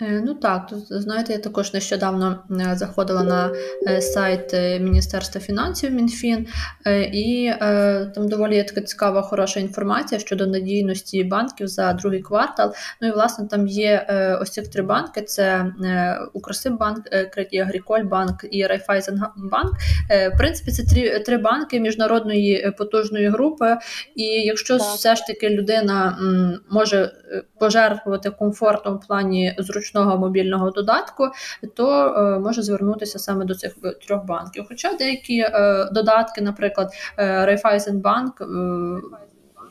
Е, 0.03 0.23
ну 0.27 0.35
так, 0.35 0.67
тут 0.67 0.85
знаєте, 0.91 1.33
я 1.33 1.39
також 1.39 1.75
нещодавно 1.75 2.45
е, 2.51 2.77
заходила 2.77 3.23
на 3.23 3.51
е, 3.89 4.01
сайт 4.01 4.53
Міністерства 4.81 5.41
фінансів 5.41 5.93
МінФін, 5.93 6.47
і 7.13 7.53
там 8.15 8.29
доволі 8.29 8.55
є 8.55 8.65
така 8.65 8.81
цікава, 8.81 9.23
хороша 9.23 9.61
інформація 9.61 10.21
щодо 10.21 10.47
надійності 10.47 11.25
банків 11.25 11.69
за 11.69 11.93
другий 11.93 12.21
квартал. 12.21 12.75
Ну 13.01 13.09
і 13.09 13.11
власне 13.11 13.47
там 13.47 13.67
є 13.67 14.07
ось 14.41 14.51
ці 14.51 14.63
три 14.63 14.83
банки: 14.83 15.23
це 15.23 15.73
Укрсиббанк, 16.33 17.09
Кредит 17.33 17.61
Агріколь 17.61 18.03
Банк 18.03 18.45
і 18.51 18.67
Райфайзенбанк. 18.67 19.73
В 20.11 20.39
принципі, 20.39 20.71
це 20.71 20.85
три 20.85 21.21
три 21.21 21.39
банки 21.39 21.81
міжнародної 21.81 22.73
потужної 22.79 23.29
групи. 23.29 23.77
І 24.17 24.25
якщо 24.25 24.79
так. 24.79 24.87
все 24.87 25.17
ж 25.17 25.23
таки 25.27 25.49
людина 25.51 26.19
може 26.71 27.13
пожертвувати 27.59 28.31
комфортом 28.31 28.97
в 28.97 29.07
плані 29.07 29.55
зручності, 29.59 29.88
зручного 29.89 30.19
мобільного 30.19 30.71
додатку, 30.71 31.29
то 31.75 32.15
е, 32.17 32.39
може 32.39 32.63
звернутися 32.63 33.19
саме 33.19 33.45
до 33.45 33.55
цих 33.55 33.75
трьох 34.07 34.25
банків. 34.25 34.65
Хоча 34.69 34.93
деякі 34.93 35.41
е, 35.41 35.89
додатки, 35.93 36.41
наприклад, 36.41 36.93
е, 37.19 37.47
Райфайзенбанк. 37.47 38.43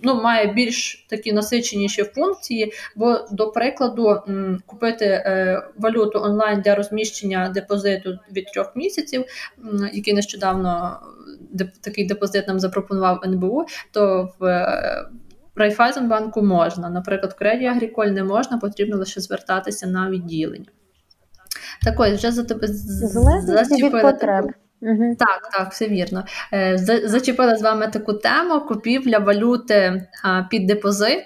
Ну, 0.01 0.21
має 0.21 0.53
більш 0.53 1.05
такі 1.09 1.33
насиченіші 1.33 2.03
функції, 2.03 2.73
бо, 2.95 3.19
до 3.31 3.51
прикладу, 3.51 4.21
купити 4.65 5.05
е, 5.05 5.63
валюту 5.77 6.19
онлайн 6.19 6.61
для 6.61 6.75
розміщення 6.75 7.49
депозиту 7.49 8.19
від 8.31 8.45
трьох 8.45 8.75
місяців, 8.75 9.25
який 9.93 10.13
нещодавно 10.13 10.99
такий 11.81 12.05
депозит 12.05 12.47
нам 12.47 12.59
запропонував 12.59 13.21
НБУ, 13.25 13.65
то 13.91 14.29
в 14.39 14.65
Райфайзенбанку 15.57 16.41
можна, 16.41 16.89
наприклад, 16.89 17.33
в 17.33 17.35
Креді 17.35 17.65
Агріколь 17.65 18.07
не 18.07 18.23
можна, 18.23 18.57
потрібно 18.57 18.97
лише 18.97 19.21
звертатися 19.21 19.87
на 19.87 20.09
відділення. 20.09 20.65
Так 21.83 21.99
ось, 21.99 22.13
вже 22.13 22.31
за 22.31 22.43
тебе 22.43 22.67
таку... 22.67 24.53
Угу. 24.81 25.15
Так, 25.19 25.49
так, 25.57 25.71
все 25.71 25.87
вірно. 25.87 26.23
Е, 26.53 26.77
зачепили 27.05 27.55
з 27.55 27.61
вами 27.61 27.87
таку 27.87 28.13
тему 28.13 28.61
купівля 28.61 29.19
валюти 29.19 30.07
під 30.49 30.65
депозит 30.65 31.23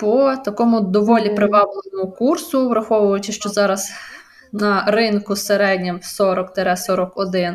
по 0.00 0.36
такому 0.44 0.80
доволі 0.80 1.34
привабливому 1.34 2.12
курсу, 2.12 2.68
враховуючи, 2.68 3.32
що 3.32 3.48
зараз 3.48 3.92
на 4.52 4.84
ринку 4.86 5.36
середнім 5.36 5.96
40-41. 5.96 7.54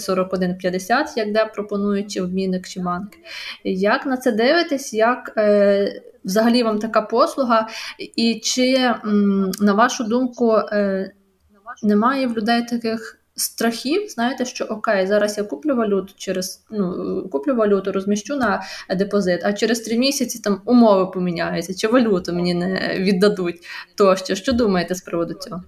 41,50, 0.00 1.04
як 1.16 1.32
де 1.32 1.44
пропонують 1.44 2.10
чи 2.10 2.22
обмінник 2.22 2.68
чи 2.68 2.80
банк. 2.80 3.10
Як 3.64 4.06
на 4.06 4.16
це 4.16 4.32
дивитесь, 4.32 4.94
як 4.94 5.32
е, 5.36 6.02
взагалі 6.24 6.62
вам 6.62 6.78
така 6.78 7.02
послуга, 7.02 7.68
і 8.16 8.40
чи, 8.44 8.74
м, 9.04 9.50
на 9.60 9.72
вашу 9.72 10.04
думку, 10.04 10.52
е, 10.52 11.12
немає 11.82 12.26
в 12.26 12.38
людей 12.38 12.62
таких 12.62 13.20
страхів, 13.40 14.08
знаєте, 14.08 14.44
що 14.44 14.64
окей, 14.64 15.06
зараз 15.06 15.38
я 15.38 15.44
куплю 15.44 15.76
валюту 15.76 16.14
через 16.16 16.64
ну, 16.70 17.28
куплю 17.32 17.54
валюту, 17.54 17.92
розміщу 17.92 18.36
на 18.36 18.62
депозит, 18.96 19.40
а 19.44 19.52
через 19.52 19.80
три 19.80 19.98
місяці 19.98 20.38
там 20.38 20.62
умови 20.64 21.06
поміняються, 21.06 21.74
чи 21.74 21.88
валюту 21.88 22.32
мені 22.32 22.54
не 22.54 22.96
віддадуть 22.98 23.60
тощо. 23.94 24.34
Що 24.34 24.52
думаєте 24.52 24.94
з 24.94 25.00
приводу 25.00 25.34
цього? 25.34 25.62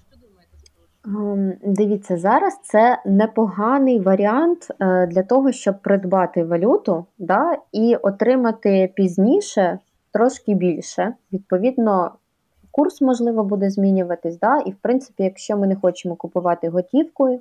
Ем, 1.07 1.53
дивіться, 1.65 2.17
зараз 2.17 2.59
це 2.63 2.99
непоганий 3.05 4.01
варіант 4.01 4.69
е, 4.81 5.07
для 5.07 5.23
того, 5.23 5.53
щоб 5.53 5.83
придбати 5.83 6.45
валюту 6.45 7.05
да, 7.19 7.57
і 7.73 7.97
отримати 7.97 8.93
пізніше 8.97 9.79
трошки 10.13 10.55
більше. 10.55 11.15
Відповідно, 11.33 12.13
курс 12.71 13.01
можливо 13.01 13.45
буде 13.45 13.71
змінюватись. 13.71 14.39
Да? 14.39 14.59
І 14.59 14.71
в 14.71 14.77
принципі, 14.77 15.23
якщо 15.23 15.57
ми 15.57 15.67
не 15.67 15.77
хочемо 15.77 16.17
купувати 16.17 16.69
готівкою, 16.69 17.41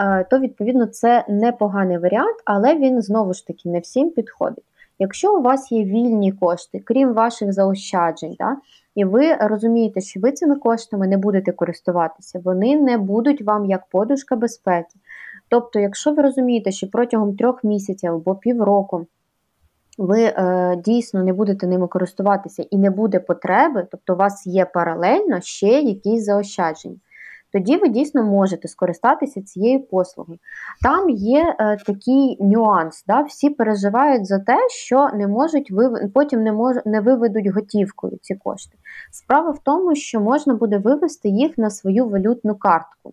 е, 0.00 0.24
то 0.30 0.38
відповідно 0.38 0.86
це 0.86 1.24
непоганий 1.28 1.98
варіант, 1.98 2.36
але 2.44 2.76
він 2.76 3.02
знову 3.02 3.34
ж 3.34 3.46
таки 3.46 3.68
не 3.68 3.80
всім 3.80 4.10
підходить. 4.10 4.64
Якщо 4.98 5.36
у 5.36 5.42
вас 5.42 5.72
є 5.72 5.84
вільні 5.84 6.32
кошти, 6.32 6.82
крім 6.84 7.12
ваших 7.12 7.52
заощаджень, 7.52 8.36
да, 8.38 8.56
і 8.98 9.04
ви 9.04 9.34
розумієте, 9.34 10.00
що 10.00 10.20
ви 10.20 10.32
цими 10.32 10.56
коштами 10.56 11.06
не 11.06 11.16
будете 11.16 11.52
користуватися, 11.52 12.40
вони 12.44 12.76
не 12.76 12.98
будуть 12.98 13.42
вам 13.42 13.64
як 13.64 13.86
подушка 13.86 14.36
безпеки. 14.36 14.94
Тобто, 15.48 15.78
якщо 15.78 16.12
ви 16.12 16.22
розумієте, 16.22 16.70
що 16.70 16.90
протягом 16.90 17.36
трьох 17.36 17.64
місяців 17.64 18.12
або 18.12 18.34
півроку 18.34 19.06
ви 19.98 20.22
е, 20.22 20.76
дійсно 20.84 21.22
не 21.22 21.32
будете 21.32 21.66
ними 21.66 21.86
користуватися 21.86 22.62
і 22.70 22.78
не 22.78 22.90
буде 22.90 23.20
потреби, 23.20 23.86
тобто 23.90 24.14
у 24.14 24.16
вас 24.16 24.46
є 24.46 24.64
паралельно 24.64 25.40
ще 25.40 25.68
якісь 25.68 26.24
заощадження. 26.24 26.96
Тоді 27.52 27.76
ви 27.76 27.88
дійсно 27.88 28.22
можете 28.24 28.68
скористатися 28.68 29.42
цією 29.42 29.80
послугою. 29.80 30.38
Там 30.82 31.10
є 31.10 31.56
е, 31.60 31.76
такий 31.86 32.36
нюанс. 32.40 33.04
Да? 33.06 33.20
Всі 33.20 33.50
переживають 33.50 34.26
за 34.26 34.38
те, 34.38 34.58
що 34.68 35.08
не 35.14 35.26
можуть 35.26 35.70
вив... 35.70 36.12
потім 36.14 36.42
не 36.42 36.52
мож... 36.52 36.76
не 36.84 37.00
виведуть 37.00 37.46
готівкою 37.46 38.18
ці 38.22 38.34
кошти. 38.34 38.78
Справа 39.10 39.50
в 39.50 39.58
тому, 39.58 39.94
що 39.94 40.20
можна 40.20 40.54
буде 40.54 40.78
вивести 40.78 41.28
їх 41.28 41.58
на 41.58 41.70
свою 41.70 42.08
валютну 42.08 42.54
картку, 42.54 43.12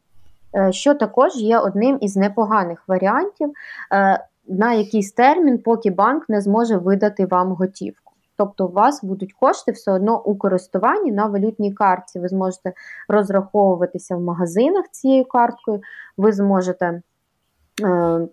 е, 0.56 0.72
що 0.72 0.94
також 0.94 1.36
є 1.36 1.60
одним 1.60 1.98
із 2.02 2.16
непоганих 2.16 2.84
варіантів. 2.88 3.54
Е, 3.94 4.26
на 4.48 4.74
якийсь 4.74 5.12
термін, 5.12 5.58
поки 5.58 5.92
банк 5.92 6.30
не 6.30 6.42
зможе 6.42 6.78
видати 6.78 7.26
вам 7.26 7.52
готівку. 7.52 8.05
Тобто 8.38 8.66
у 8.66 8.72
вас 8.72 9.04
будуть 9.04 9.34
кошти 9.34 9.72
все 9.72 9.92
одно 9.92 10.22
у 10.22 10.36
користуванні 10.36 11.12
на 11.12 11.26
валютній 11.26 11.74
картці. 11.74 12.20
Ви 12.20 12.28
зможете 12.28 12.74
розраховуватися 13.08 14.16
в 14.16 14.22
магазинах 14.22 14.86
цією 14.92 15.26
карткою, 15.26 15.82
ви 16.18 16.32
зможете 16.32 17.02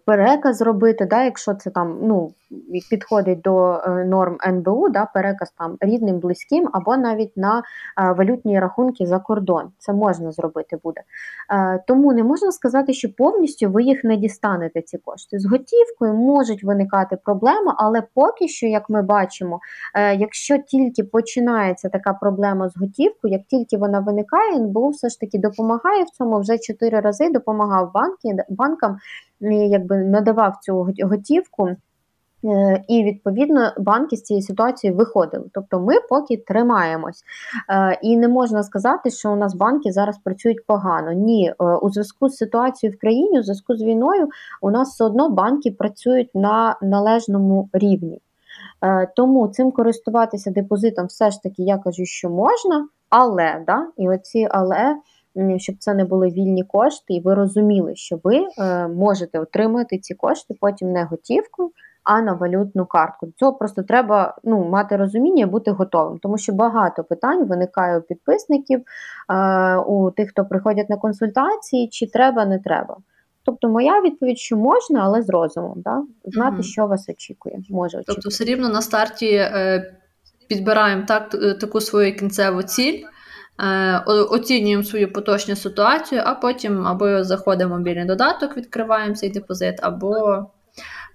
переказ 0.04 0.56
зробити, 0.56 1.06
да, 1.06 1.25
якщо 1.25 1.54
це 1.54 1.70
там 1.70 1.99
ну, 2.02 2.30
підходить 2.90 3.40
до 3.40 3.75
е, 3.75 4.04
норм 4.04 4.37
НБУ, 4.46 4.88
да, 4.88 5.06
переказ 5.14 5.52
там 5.58 5.76
рідним, 5.80 6.18
близьким, 6.18 6.68
або 6.72 6.96
навіть 6.96 7.37
на 7.37 7.58
е, 7.58 7.62
валютні 8.12 8.61
рахунки 8.61 9.07
за 9.07 9.18
кордон. 9.18 9.70
Це 9.78 9.92
можна 9.92 10.33
зробити 10.33 10.78
буде. 10.85 11.00
Тому 11.87 12.12
не 12.12 12.24
можна 12.24 12.52
сказати, 12.52 12.92
що 12.92 13.09
повністю 13.12 13.70
ви 13.70 13.83
їх 13.83 14.05
не 14.05 14.16
дістанете, 14.16 14.83
ці 14.83 14.98
кошти. 14.98 15.38
З 15.38 15.46
готівкою 15.46 16.14
можуть 16.14 16.64
виникати 16.64 17.16
проблеми, 17.16 17.72
але 17.76 18.02
поки 18.14 18.48
що, 18.48 18.66
як 18.66 18.90
ми 18.90 19.02
бачимо, 19.02 19.61
якщо 20.18 20.59
тільки 20.59 21.05
починається 21.05 21.88
така 21.88 22.12
проблема 22.12 22.68
з 22.68 22.76
готівкою, 22.76 23.33
як 23.33 23.42
тільки 23.46 23.76
вона 23.76 24.00
виникає, 24.00 24.57
НБУ 24.57 24.88
все 24.88 25.09
ж 25.09 25.20
таки 25.20 25.38
допомагає 25.38 26.05
в 26.05 26.11
цьому 26.11 26.40
вже 26.40 26.59
чотири 26.59 27.00
рази 27.00 27.31
допомагав 27.31 27.92
банки, 27.94 28.44
банкам 28.48 28.98
якби 29.42 29.96
надавав 29.96 30.57
цю 30.62 30.92
готівку. 31.02 31.76
Е, 32.44 32.85
і 32.88 33.05
відповідно 33.05 33.72
банки 33.78 34.16
з 34.16 34.22
цієї 34.22 34.42
ситуації 34.42 34.92
виходили. 34.92 35.44
Тобто 35.55 35.81
ми 35.81 35.94
поки 36.09 36.37
тримаємось. 36.37 37.22
Е, 37.70 37.98
і 38.02 38.16
не 38.16 38.28
можна 38.28 38.62
сказати, 38.62 39.11
що 39.11 39.33
у 39.33 39.37
нас 39.37 39.55
банки 39.55 39.92
зараз 39.92 40.18
працюють 40.18 40.66
погано. 40.66 41.12
Ні, 41.12 41.55
е, 41.61 41.64
у 41.64 41.90
зв'язку 41.90 42.28
з 42.28 42.37
ситуацією 42.37 42.96
в 42.96 43.00
країні, 43.00 43.40
у 43.40 43.42
зв'язку 43.42 43.76
з 43.76 43.83
війною, 43.83 44.28
у 44.61 44.70
нас 44.70 44.88
все 44.88 45.05
одно 45.05 45.31
банки 45.31 45.70
працюють 45.70 46.35
на 46.35 46.76
належному 46.83 47.68
рівні. 47.72 48.20
Тому 49.16 49.48
цим 49.48 49.72
користуватися 49.72 50.50
депозитом 50.50 51.07
все 51.07 51.31
ж 51.31 51.42
таки 51.42 51.62
я 51.62 51.78
кажу, 51.78 52.05
що 52.05 52.31
можна, 52.31 52.88
але 53.11 53.64
да, 53.66 53.87
і 53.96 54.09
оці 54.09 54.48
але 54.50 54.96
щоб 55.57 55.77
це 55.79 55.95
не 55.95 56.05
були 56.05 56.29
вільні 56.29 56.64
кошти, 56.64 57.14
і 57.14 57.21
ви 57.21 57.35
розуміли, 57.35 57.97
що 57.97 58.21
ви 58.25 58.47
е, 58.59 58.88
можете 58.88 59.38
отримати 59.38 59.99
ці 59.99 60.14
кошти 60.14 60.55
потім 60.61 60.92
не 60.92 61.05
готівкою, 61.05 61.71
а 62.05 62.21
на 62.23 62.33
валютну 62.33 62.87
картку. 62.87 63.27
До 63.27 63.33
цього 63.33 63.53
просто 63.53 63.83
треба 63.83 64.37
ну, 64.45 64.68
мати 64.68 64.97
розуміння 64.97 65.42
і 65.42 65.47
бути 65.47 65.71
готовим, 65.71 66.18
тому 66.18 66.38
що 66.38 66.53
багато 66.53 67.05
питань 67.05 67.45
виникає 67.45 67.99
у 67.99 68.03
підписників, 68.03 68.83
е, 69.31 69.77
у 69.77 70.11
тих, 70.11 70.31
хто 70.31 70.45
приходять 70.45 70.90
на 70.90 70.97
консультації, 70.97 71.88
чи 71.88 72.07
треба, 72.07 72.47
не 72.47 72.59
треба. 72.59 72.97
Тобто, 73.45 73.68
моя 73.68 74.01
відповідь, 74.01 74.38
що 74.38 74.57
можна, 74.57 75.01
але 75.03 75.23
з 75.23 75.31
розумом, 75.31 75.75
да? 75.77 76.03
знати, 76.25 76.55
угу. 76.55 76.62
що 76.62 76.87
вас 76.87 77.09
очікує. 77.09 77.57
Може 77.71 77.99
очікувати. 77.99 78.05
Тобто, 78.07 78.29
все 78.29 78.45
рівно 78.45 78.68
на 78.68 78.83
старті 78.83 79.27
е, 79.35 79.95
підбираємо 80.49 81.05
так, 81.09 81.31
таку 81.61 81.81
свою 81.81 82.16
кінцеву 82.16 82.62
ціль. 82.62 83.03
Е, 83.62 83.98
оцінюємо 84.07 84.83
свою 84.83 85.12
поточну 85.12 85.57
ситуацію, 85.57 86.22
а 86.25 86.35
потім 86.35 86.87
або 86.87 87.25
заходимо 87.25 87.75
в 87.75 87.79
мобільний 87.79 88.05
додаток, 88.05 88.57
відкриваємо 88.57 89.14
цей 89.14 89.31
депозит, 89.31 89.79
або 89.83 90.46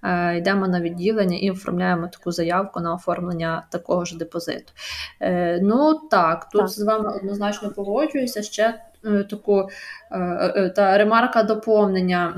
е, 0.02 0.38
йдемо 0.38 0.68
на 0.68 0.80
відділення 0.80 1.36
і 1.36 1.50
оформляємо 1.50 2.08
таку 2.08 2.32
заявку 2.32 2.80
на 2.80 2.94
оформлення 2.94 3.66
такого 3.70 4.04
ж 4.04 4.18
депозиту. 4.18 4.72
Е, 5.20 5.60
ну 5.62 6.00
так, 6.10 6.48
тут 6.48 6.60
так. 6.60 6.68
з 6.68 6.82
вами 6.82 7.16
однозначно 7.16 7.70
погоджуюся. 7.70 8.42
Ще 8.42 8.74
таку 9.30 9.68
та 10.76 10.98
ремарка 10.98 11.42
доповнення. 11.42 12.34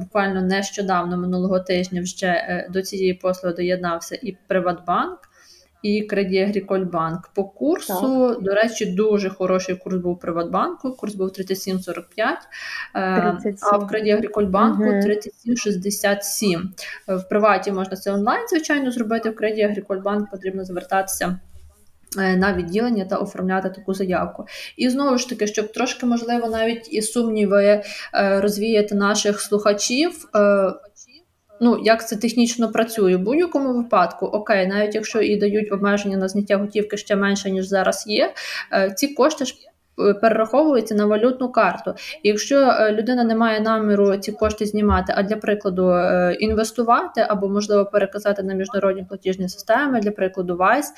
Буквально 0.00 0.42
нещодавно 0.42 1.16
минулого 1.16 1.60
тижня 1.60 2.02
вже 2.02 2.66
до 2.70 2.82
цієї 2.82 3.14
послуги 3.14 3.54
доєднався 3.56 4.18
і 4.22 4.36
Приватбанк 4.46 5.23
і 5.84 6.08
Credit 6.08 6.48
Agricole 6.48 6.90
Bank. 6.90 7.18
По 7.34 7.44
курсу, 7.44 8.28
так. 8.28 8.42
до 8.42 8.54
речі, 8.54 8.86
дуже 8.86 9.30
хороший 9.30 9.76
курс 9.76 9.96
був 9.96 10.12
у 10.12 10.16
Приватбанку, 10.16 10.92
курс 10.92 11.14
був 11.14 11.28
37,45, 11.28 11.32
37. 13.42 13.68
а 13.72 13.76
в 13.76 13.82
Credit 13.82 14.20
Agricole 14.20 14.50
Bank 14.50 14.72
угу. 14.72 14.84
37,67. 14.84 16.62
В 17.08 17.28
приваті 17.28 17.72
можна 17.72 17.96
це 17.96 18.12
онлайн, 18.12 18.48
звичайно, 18.48 18.90
зробити. 18.90 19.30
В 19.30 19.32
Credit 19.32 19.58
Agricole 19.58 20.02
Bank 20.02 20.30
потрібно 20.30 20.64
звертатися. 20.64 21.38
Е, 22.18 22.36
на 22.36 22.54
відділення 22.54 23.04
та 23.04 23.16
оформляти 23.16 23.70
таку 23.70 23.94
заявку. 23.94 24.46
І 24.76 24.90
знову 24.90 25.18
ж 25.18 25.28
таки, 25.28 25.46
щоб 25.46 25.72
трошки, 25.72 26.06
можливо, 26.06 26.48
навіть 26.48 26.92
і 26.92 27.02
сумніви 27.02 27.64
е, 27.64 27.82
розвіяти 28.40 28.94
наших 28.94 29.40
слухачів. 29.40 30.28
Ну, 31.64 31.80
як 31.82 32.08
це 32.08 32.16
технічно 32.16 32.72
працює? 32.72 33.16
В 33.16 33.20
будь-якому 33.20 33.74
випадку, 33.74 34.26
окей, 34.26 34.66
навіть 34.66 34.94
якщо 34.94 35.20
і 35.20 35.36
дають 35.36 35.72
обмеження 35.72 36.16
на 36.16 36.28
зняття 36.28 36.56
готівки 36.56 36.96
ще 36.96 37.16
менше, 37.16 37.50
ніж 37.50 37.66
зараз 37.66 38.04
є, 38.06 38.34
е, 38.72 38.94
ці 38.96 39.08
кошти 39.08 39.44
ж 39.44 39.54
перераховується 39.96 40.94
на 40.94 41.06
валютну 41.06 41.48
карту. 41.48 41.94
І 42.22 42.28
якщо 42.28 42.58
е, 42.58 42.92
людина 42.92 43.24
не 43.24 43.34
має 43.34 43.60
наміру 43.60 44.16
ці 44.16 44.32
кошти 44.32 44.66
знімати, 44.66 45.14
а 45.16 45.22
для 45.22 45.36
прикладу 45.36 45.90
е, 45.90 46.36
інвестувати 46.40 47.26
або 47.28 47.48
можливо 47.48 47.86
переказати 47.86 48.42
на 48.42 48.54
міжнародні 48.54 49.04
платіжні 49.04 49.48
системи, 49.48 50.00
для 50.00 50.10
прикладу 50.10 50.56
Вайс 50.56 50.92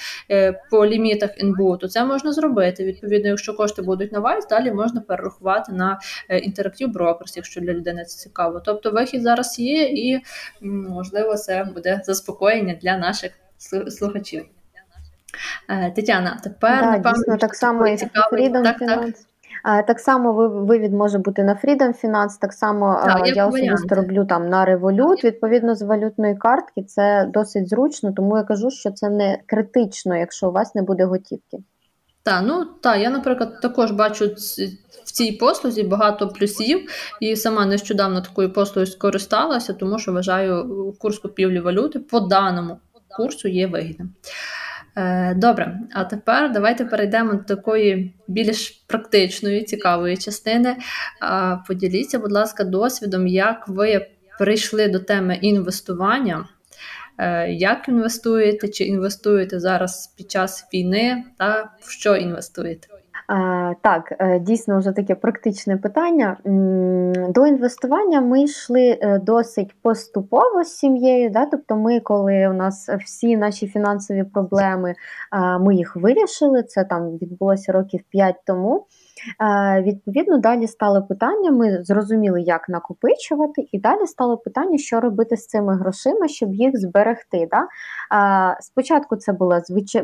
по 0.70 0.86
лімітах 0.86 1.30
НБУ, 1.42 1.76
то 1.76 1.88
це 1.88 2.04
можна 2.04 2.32
зробити. 2.32 2.84
Відповідно, 2.84 3.28
якщо 3.28 3.54
кошти 3.54 3.82
будуть 3.82 4.12
на 4.12 4.20
Вайс, 4.20 4.46
далі 4.48 4.72
можна 4.72 5.00
перерахувати 5.00 5.72
на 5.72 5.98
Interactive 6.30 6.92
Brokers, 6.92 7.32
якщо 7.36 7.60
для 7.60 7.72
людини 7.72 8.04
це 8.04 8.18
цікаво. 8.18 8.62
Тобто 8.64 8.90
вихід 8.90 9.22
зараз 9.22 9.58
є, 9.58 9.82
і 9.82 10.20
можливо 10.60 11.34
це 11.34 11.64
буде 11.74 12.00
заспокоєння 12.04 12.74
для 12.82 12.96
наших 12.96 13.32
слухачів. 13.88 14.55
Е, 15.68 15.90
Тетяна, 15.90 16.40
тепер 16.44 16.80
да, 16.80 16.90
напевно, 16.90 17.18
дійсно, 17.18 17.36
так 17.36 17.54
само 17.54 17.86
і 17.86 17.96
Freedom 17.96 18.62
так, 18.62 18.80
Finance. 18.80 19.12
Так. 19.12 19.86
Так 19.86 20.00
само 20.00 20.32
вивід 20.48 20.92
може 20.92 21.18
бути 21.18 21.42
на 21.42 21.54
Freedom 21.54 22.04
Finance, 22.04 22.40
так 22.40 22.52
само 22.52 23.02
так, 23.04 23.36
я 23.36 23.46
особисто 23.46 23.94
роблю 23.94 24.24
там 24.24 24.48
на 24.48 24.66
Revolut, 24.66 25.24
відповідно 25.24 25.74
з 25.74 25.82
валютної 25.82 26.36
картки. 26.36 26.82
Це 26.82 27.30
досить 27.34 27.68
зручно, 27.68 28.12
тому 28.12 28.36
я 28.36 28.42
кажу, 28.42 28.70
що 28.70 28.90
це 28.90 29.10
не 29.10 29.38
критично, 29.46 30.16
якщо 30.16 30.48
у 30.48 30.52
вас 30.52 30.74
не 30.74 30.82
буде 30.82 31.04
готівки. 31.04 31.58
Так, 32.22 32.42
ну 32.46 32.64
так, 32.64 33.00
я, 33.00 33.10
наприклад, 33.10 33.60
також 33.60 33.90
бачу 33.90 34.26
в 35.04 35.12
цій 35.12 35.32
послузі 35.32 35.82
багато 35.82 36.28
плюсів, 36.28 36.88
і 37.20 37.36
сама 37.36 37.66
нещодавно 37.66 38.20
такою 38.20 38.52
послугою 38.52 38.86
скористалася, 38.86 39.72
тому 39.72 39.98
що 39.98 40.12
вважаю 40.12 40.94
курс 40.98 41.18
купівлі 41.18 41.60
валюти 41.60 41.98
по 41.98 42.20
даному 42.20 42.76
курсу 43.16 43.48
є 43.48 43.66
вигідним. 43.66 44.10
Е, 44.96 45.34
добре, 45.34 45.78
а 45.92 46.04
тепер 46.04 46.52
давайте 46.52 46.84
перейдемо 46.84 47.32
до 47.32 47.42
такої 47.42 48.14
більш 48.28 48.70
практичної, 48.86 49.62
цікавої 49.62 50.16
частини. 50.16 50.76
Поділіться, 51.66 52.18
будь 52.18 52.32
ласка, 52.32 52.64
досвідом, 52.64 53.26
як 53.26 53.68
ви 53.68 54.06
прийшли 54.38 54.88
до 54.88 54.98
теми 54.98 55.38
інвестування. 55.42 56.48
Е, 57.18 57.52
як 57.52 57.88
інвестуєте, 57.88 58.68
чи 58.68 58.84
інвестуєте 58.84 59.60
зараз 59.60 60.14
під 60.16 60.30
час 60.30 60.68
війни, 60.74 61.24
та 61.38 61.70
в 61.80 61.90
що 61.90 62.16
інвестуєте? 62.16 62.88
Так, 63.82 64.12
е, 64.18 64.38
дійсно 64.38 64.78
вже 64.78 64.92
таке 64.92 65.14
практичне 65.14 65.76
питання. 65.76 66.36
До 67.28 67.46
інвестування 67.46 68.20
ми 68.20 68.42
йшли 68.42 68.98
е, 69.00 69.18
досить 69.18 69.74
поступово 69.82 70.64
з 70.64 70.68
сім'єю. 70.68 71.30
Да? 71.30 71.46
Тобто, 71.46 71.76
ми, 71.76 72.00
коли 72.00 72.48
у 72.48 72.52
нас 72.52 72.88
всі 72.88 73.36
наші 73.36 73.66
фінансові 73.66 74.24
проблеми, 74.24 74.94
ми 75.60 75.74
їх 75.74 75.96
вирішили. 75.96 76.62
Це 76.62 76.84
там 76.84 77.18
відбулося 77.18 77.72
років 77.72 78.00
5 78.10 78.36
тому. 78.46 78.86
Відповідно, 79.82 80.38
далі 80.38 80.66
стало 80.66 81.02
питання, 81.02 81.50
ми 81.50 81.84
зрозуміли, 81.84 82.42
як 82.42 82.68
накопичувати, 82.68 83.68
і 83.72 83.78
далі 83.78 84.06
стало 84.06 84.36
питання, 84.36 84.78
що 84.78 85.00
робити 85.00 85.36
з 85.36 85.46
цими 85.46 85.76
грошима, 85.76 86.28
щоб 86.28 86.54
їх 86.54 86.80
зберегти. 86.80 87.48
Да? 87.50 87.66
Спочатку 88.60 89.16
це 89.16 89.32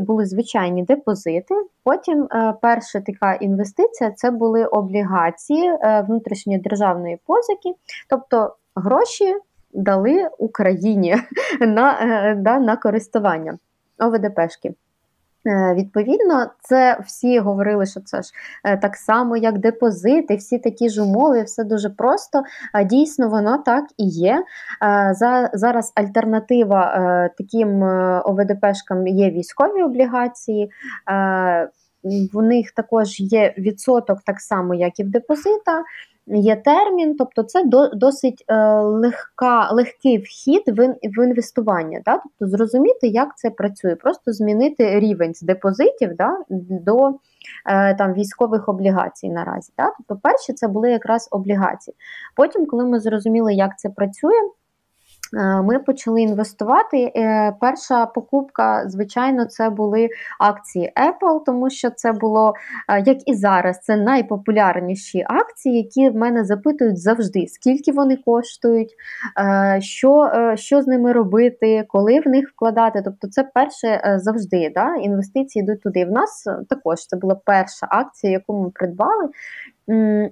були, 0.00 0.26
звичайні 0.26 0.82
депозити, 0.82 1.54
потім 1.84 2.28
е, 2.32 2.54
перша 2.62 3.00
така 3.00 3.34
інвестиція 3.34 4.10
це 4.10 4.30
були 4.30 4.64
облігації 4.64 5.68
е, 5.68 6.04
внутрішньої 6.08 6.58
державної 6.58 7.18
позики, 7.26 7.78
тобто 8.08 8.56
гроші 8.74 9.34
дали 9.72 10.28
Україні 10.38 11.16
на, 11.60 11.98
е, 12.00 12.34
да, 12.34 12.58
на 12.58 12.76
користування 12.76 13.58
ОВДПшки. 13.98 14.74
Е, 15.46 15.74
відповідно, 15.74 16.50
це 16.60 16.98
всі 17.06 17.38
говорили, 17.38 17.86
що 17.86 18.00
це 18.00 18.22
ж 18.22 18.32
е, 18.64 18.76
так 18.76 18.96
само, 18.96 19.36
як 19.36 19.58
депозити, 19.58 20.36
всі 20.36 20.58
такі 20.58 20.88
ж 20.88 21.02
умови, 21.02 21.42
все 21.42 21.64
дуже 21.64 21.90
просто. 21.90 22.42
Дійсно, 22.84 23.28
воно 23.28 23.58
так 23.58 23.84
і 23.98 24.04
є. 24.08 24.44
Е, 24.82 25.14
зараз 25.54 25.92
альтернатива 25.94 27.30
таким 27.38 27.82
ОВДПшкам 28.24 29.06
є 29.06 29.30
військові 29.30 29.82
облігації. 29.82 30.70
В 32.32 32.42
них 32.42 32.72
також 32.72 33.20
є 33.20 33.54
відсоток, 33.58 34.22
так 34.22 34.40
само, 34.40 34.74
як 34.74 35.00
і 35.00 35.04
в 35.04 35.10
депозита 35.10 35.82
є 36.40 36.56
термін, 36.56 37.16
тобто 37.18 37.42
це 37.42 37.64
до, 37.64 37.88
досить 37.88 38.44
е, 38.48 38.80
легка, 38.80 39.70
легкий 39.72 40.18
вхід 40.18 40.62
в 41.02 41.24
інвестування. 41.24 42.00
Да? 42.04 42.12
Тобто 42.12 42.56
зрозуміти, 42.56 43.08
як 43.08 43.38
це 43.38 43.50
працює, 43.50 43.96
просто 43.96 44.32
змінити 44.32 45.00
рівень 45.00 45.34
з 45.34 45.42
депозитів 45.42 46.16
да, 46.16 46.38
до 46.70 47.08
е, 47.66 47.94
там, 47.94 48.12
військових 48.12 48.68
облігацій 48.68 49.28
наразі. 49.28 49.72
Да? 49.78 49.92
Тобто, 49.96 50.20
перші 50.22 50.52
це 50.52 50.68
були 50.68 50.90
якраз 50.90 51.28
облігації. 51.30 51.96
Потім, 52.36 52.66
коли 52.66 52.84
ми 52.84 53.00
зрозуміли, 53.00 53.54
як 53.54 53.78
це 53.78 53.88
працює. 53.88 54.40
Е, 55.34 55.62
ми 55.62 55.78
почали 55.78 56.22
інвестувати. 56.22 57.12
Е, 57.16 57.52
перша 57.60 58.06
покупка, 58.06 58.88
звичайно, 58.88 59.44
це 59.44 59.70
були 59.70 60.08
акції 60.38 60.92
Apple, 60.96 61.44
тому 61.46 61.70
що 61.70 61.90
це 61.90 62.12
було, 62.12 62.54
е, 62.88 63.02
як 63.06 63.28
і 63.28 63.34
зараз, 63.34 63.80
це 63.80 63.96
найпопулярніші 63.96 65.24
акції, 65.28 65.76
які 65.76 66.08
в 66.08 66.16
мене 66.16 66.44
запитують 66.44 66.98
завжди, 66.98 67.46
скільки 67.46 67.92
вони 67.92 68.16
коштують, 68.16 68.94
що 69.78 70.30
що 70.54 70.82
з 70.82 70.86
ними 70.86 71.12
робити, 71.12 71.84
коли 71.88 72.20
в 72.20 72.28
них 72.28 72.48
вкладати. 72.48 73.02
Тобто, 73.04 73.28
це 73.28 73.44
перше 73.54 74.16
завжди. 74.16 74.72
да, 74.74 74.96
Інвестиції 74.96 75.62
йдуть 75.62 75.82
туди. 75.82 76.04
В 76.04 76.10
нас 76.10 76.46
також 76.68 77.06
це 77.06 77.16
була 77.16 77.34
перша 77.44 77.86
акція, 77.90 78.32
яку 78.32 78.62
ми 78.62 78.70
придбали. 78.70 79.28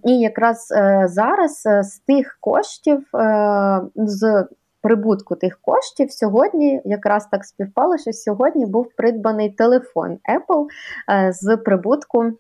І 0.05 0.21
якраз 0.21 0.69
зараз 1.05 1.63
з 1.83 1.99
тих 1.99 2.39
коштів 2.41 3.07
з 3.95 4.45
прибутку 4.83 5.37
тих 5.37 5.59
коштів 5.63 6.13
сьогодні 6.13 6.81
якраз 6.85 7.27
так 7.27 7.45
співпало, 7.45 7.99
що 7.99 8.13
сьогодні 8.13 8.67
був 8.67 8.87
придбаний 8.97 9.51
телефон 9.51 10.11
Apple 10.11 10.67
е, 11.11 11.33
з 11.33 11.57
прибутку 11.57 12.33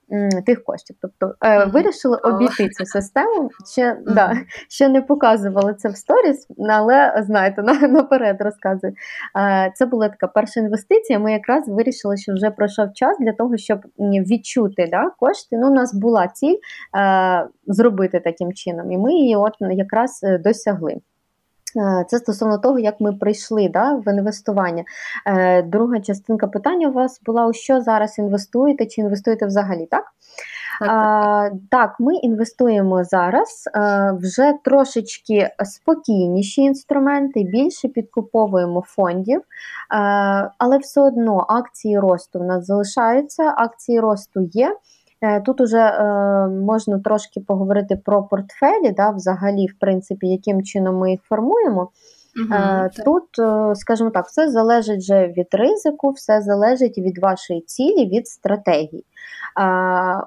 тих 0.46 0.64
коштів. 0.64 0.96
Тобто 1.02 1.34
е, 1.44 1.64
вирішили 1.64 2.16
обійти 2.16 2.68
цю 2.68 2.84
систему. 2.84 3.50
Ще 3.72 3.98
да, 4.06 4.34
ще 4.68 4.88
не 4.88 5.02
показували 5.02 5.74
це 5.74 5.88
в 5.88 5.96
сторіс, 5.96 6.46
але 6.70 7.22
знаєте, 7.26 7.62
наперед 7.88 8.36
розказую. 8.40 8.92
Е, 9.38 9.72
це 9.74 9.86
була 9.86 10.08
така 10.08 10.26
перша 10.26 10.60
інвестиція. 10.60 11.18
Ми 11.18 11.32
якраз 11.32 11.68
вирішили, 11.68 12.16
що 12.16 12.34
вже 12.34 12.50
пройшов 12.50 12.92
час 12.94 13.16
для 13.20 13.32
того, 13.32 13.56
щоб 13.56 13.80
відчути 13.98 14.88
да, 14.90 15.10
кошти. 15.18 15.56
Ну, 15.56 15.70
у 15.70 15.74
нас 15.74 15.94
була 15.94 16.28
ціль 16.28 16.56
зробити 17.66 18.20
таким 18.20 18.52
чином, 18.52 18.92
і 18.92 18.98
ми 18.98 19.12
її 19.12 19.36
от 19.36 19.52
якраз 19.60 20.20
досягли. 20.44 21.00
Е, 21.76 22.04
це 22.08 22.18
стосовно 22.18 22.58
того, 22.58 22.78
як 22.78 23.00
ми 23.00 23.12
прийшли 23.12 23.68
да, 23.68 23.94
в 23.94 24.12
інвестування. 24.12 24.84
Е, 25.26 25.62
друга 25.62 26.00
частинка 26.00 26.46
питання 26.46 26.88
у 26.88 26.92
вас 26.92 27.20
була: 27.26 27.46
у 27.46 27.52
що 27.52 27.80
зараз 27.80 28.18
інвестуєте, 28.18 28.86
чи 28.86 29.00
інвестуєте 29.00 29.46
взагалі, 29.46 29.86
так? 29.86 30.04
Так, 30.80 31.52
так, 31.70 31.96
ми 31.98 32.14
інвестуємо 32.14 33.04
зараз 33.04 33.64
вже 34.20 34.52
трошечки 34.64 35.50
спокійніші 35.64 36.62
інструменти, 36.62 37.42
більше 37.42 37.88
підкуповуємо 37.88 38.84
фондів, 38.86 39.40
але 40.58 40.78
все 40.78 41.00
одно 41.00 41.46
акції 41.48 41.98
росту 41.98 42.38
в 42.38 42.42
нас 42.42 42.66
залишаються, 42.66 43.54
акції 43.56 44.00
росту 44.00 44.40
є. 44.52 44.76
Е, 45.22 45.40
тут 45.40 45.60
уже 45.60 45.78
е, 45.78 46.02
можна 46.48 46.98
трошки 46.98 47.40
поговорити 47.40 47.96
про 47.96 48.22
портфелі, 48.22 48.92
да, 48.96 49.10
взагалі, 49.10 49.66
в 49.66 49.78
принципі, 49.78 50.26
яким 50.26 50.62
чином 50.62 50.96
ми 50.96 51.10
їх 51.10 51.20
формуємо. 51.22 51.90
Угу, 52.36 52.88
Тут, 53.04 53.24
скажімо 53.78 54.10
так, 54.10 54.26
все 54.26 54.50
залежить 54.50 55.00
вже 55.00 55.26
від 55.26 55.46
ризику, 55.52 56.10
все 56.10 56.40
залежить 56.40 56.98
від 56.98 57.18
вашої 57.18 57.60
цілі, 57.60 58.06
від 58.06 58.28
стратегії. 58.28 59.04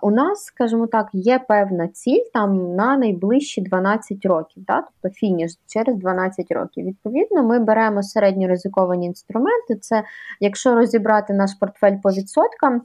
У 0.01 0.11
нас, 0.11 0.43
скажімо 0.43 0.87
так, 0.87 1.09
є 1.13 1.39
певна 1.47 1.87
ціль 1.87 2.23
там 2.33 2.75
на 2.75 2.97
найближчі 2.97 3.61
12 3.61 4.25
років, 4.25 4.63
да? 4.67 4.81
тобто 4.81 5.15
фініш 5.15 5.51
через 5.67 5.95
12 5.97 6.51
років. 6.51 6.85
Відповідно, 6.85 7.43
ми 7.43 7.59
беремо 7.59 8.03
середньоризиковані 8.03 9.05
інструменти. 9.05 9.75
Це 9.81 10.03
якщо 10.39 10.75
розібрати 10.75 11.33
наш 11.33 11.53
портфель 11.59 11.97
по 12.03 12.09
відсоткам. 12.09 12.81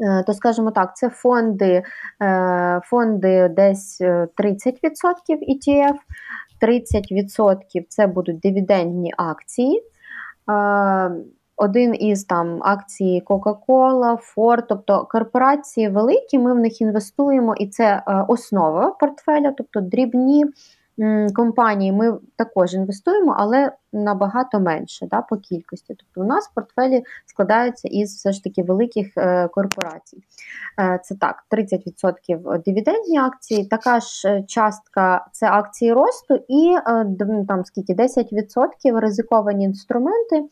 Е, 0.00 0.22
то, 0.22 0.34
скажімо 0.34 0.70
так, 0.70 0.96
це 0.96 1.08
фонди 1.08 1.82
е, 2.22 2.80
фонди 2.84 3.48
десь 3.48 4.00
30% 4.00 4.28
ETF, 5.28 5.94
30% 6.62 7.84
це 7.88 8.06
будуть 8.06 8.38
дивідендні 8.38 9.14
акції. 9.16 9.82
Е, 10.50 11.10
один 11.56 11.94
із 12.02 12.24
там 12.24 12.58
акцій 12.62 13.22
Coca-Cola, 13.26 14.18
Ford, 14.36 14.62
тобто 14.68 15.08
корпорації 15.10 15.88
великі, 15.88 16.38
ми 16.38 16.54
в 16.54 16.58
них 16.58 16.80
інвестуємо, 16.80 17.54
і 17.54 17.66
це 17.66 18.02
основа 18.28 18.90
портфеля, 18.90 19.54
тобто 19.58 19.80
дрібні 19.80 20.44
компанії 21.34 21.92
ми 21.92 22.18
також 22.36 22.74
інвестуємо, 22.74 23.34
але 23.38 23.72
набагато 23.92 24.60
менше 24.60 25.06
да, 25.10 25.22
по 25.22 25.36
кількості. 25.36 25.94
Тобто 25.94 26.20
у 26.20 26.24
нас 26.24 26.50
портфелі 26.54 27.04
складаються 27.26 27.88
із 27.88 28.14
все 28.14 28.32
ж 28.32 28.44
таки 28.44 28.62
великих 28.62 29.16
е, 29.16 29.48
корпорацій. 29.48 30.22
Е, 30.80 31.00
це 31.04 31.14
так, 31.14 31.44
30% 31.50 32.62
дивідендні 32.62 33.18
акції, 33.18 33.66
така 33.66 34.00
ж 34.00 34.28
е, 34.28 34.42
частка 34.42 35.26
це 35.32 35.46
акції 35.46 35.92
росту, 35.92 36.44
і 36.48 36.76
там 37.48 37.64
скільки 37.64 37.94
10% 37.94 39.00
ризиковані 39.00 39.64
інструменти. 39.64 40.44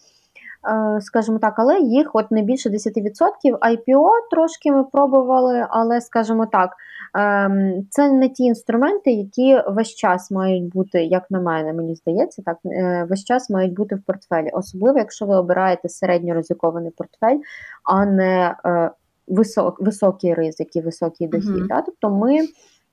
Е, 0.69 1.01
скажімо 1.01 1.39
так, 1.39 1.55
але 1.57 1.79
їх 1.79 2.11
от 2.15 2.31
не 2.31 2.43
більше 2.43 2.71
10%. 2.71 3.59
IPO 3.59 4.09
трошки 4.31 4.73
ми 4.73 4.85
пробували, 4.85 5.67
але, 5.71 6.01
скажімо 6.01 6.47
так, 6.47 6.77
ем, 7.15 7.87
це 7.91 8.13
не 8.13 8.29
ті 8.29 8.45
інструменти, 8.45 9.11
які 9.13 9.61
весь 9.69 9.95
час 9.95 10.31
мають 10.31 10.69
бути, 10.73 11.05
як 11.05 11.31
на 11.31 11.41
мене, 11.41 11.73
мені 11.73 11.95
здається, 11.95 12.43
так 12.43 12.59
е, 12.67 13.07
весь 13.11 13.25
час 13.25 13.51
мають 13.51 13.75
бути 13.75 13.95
в 13.95 14.03
портфелі. 14.03 14.51
Особливо, 14.53 14.99
якщо 14.99 15.27
ви 15.27 15.37
обираєте 15.37 15.89
середньоризикований 15.89 16.91
портфель, 16.91 17.39
а 17.85 18.07
не 18.07 18.55
е, 18.67 18.91
висок, 19.29 19.81
високий 19.81 20.35
ризик 20.35 20.77
і 20.77 20.81
високий 20.81 21.29
дохід. 21.29 21.51
Mm-hmm. 21.51 21.69
Да? 21.69 21.83
Тобто 21.83 22.11
ми, 22.11 22.39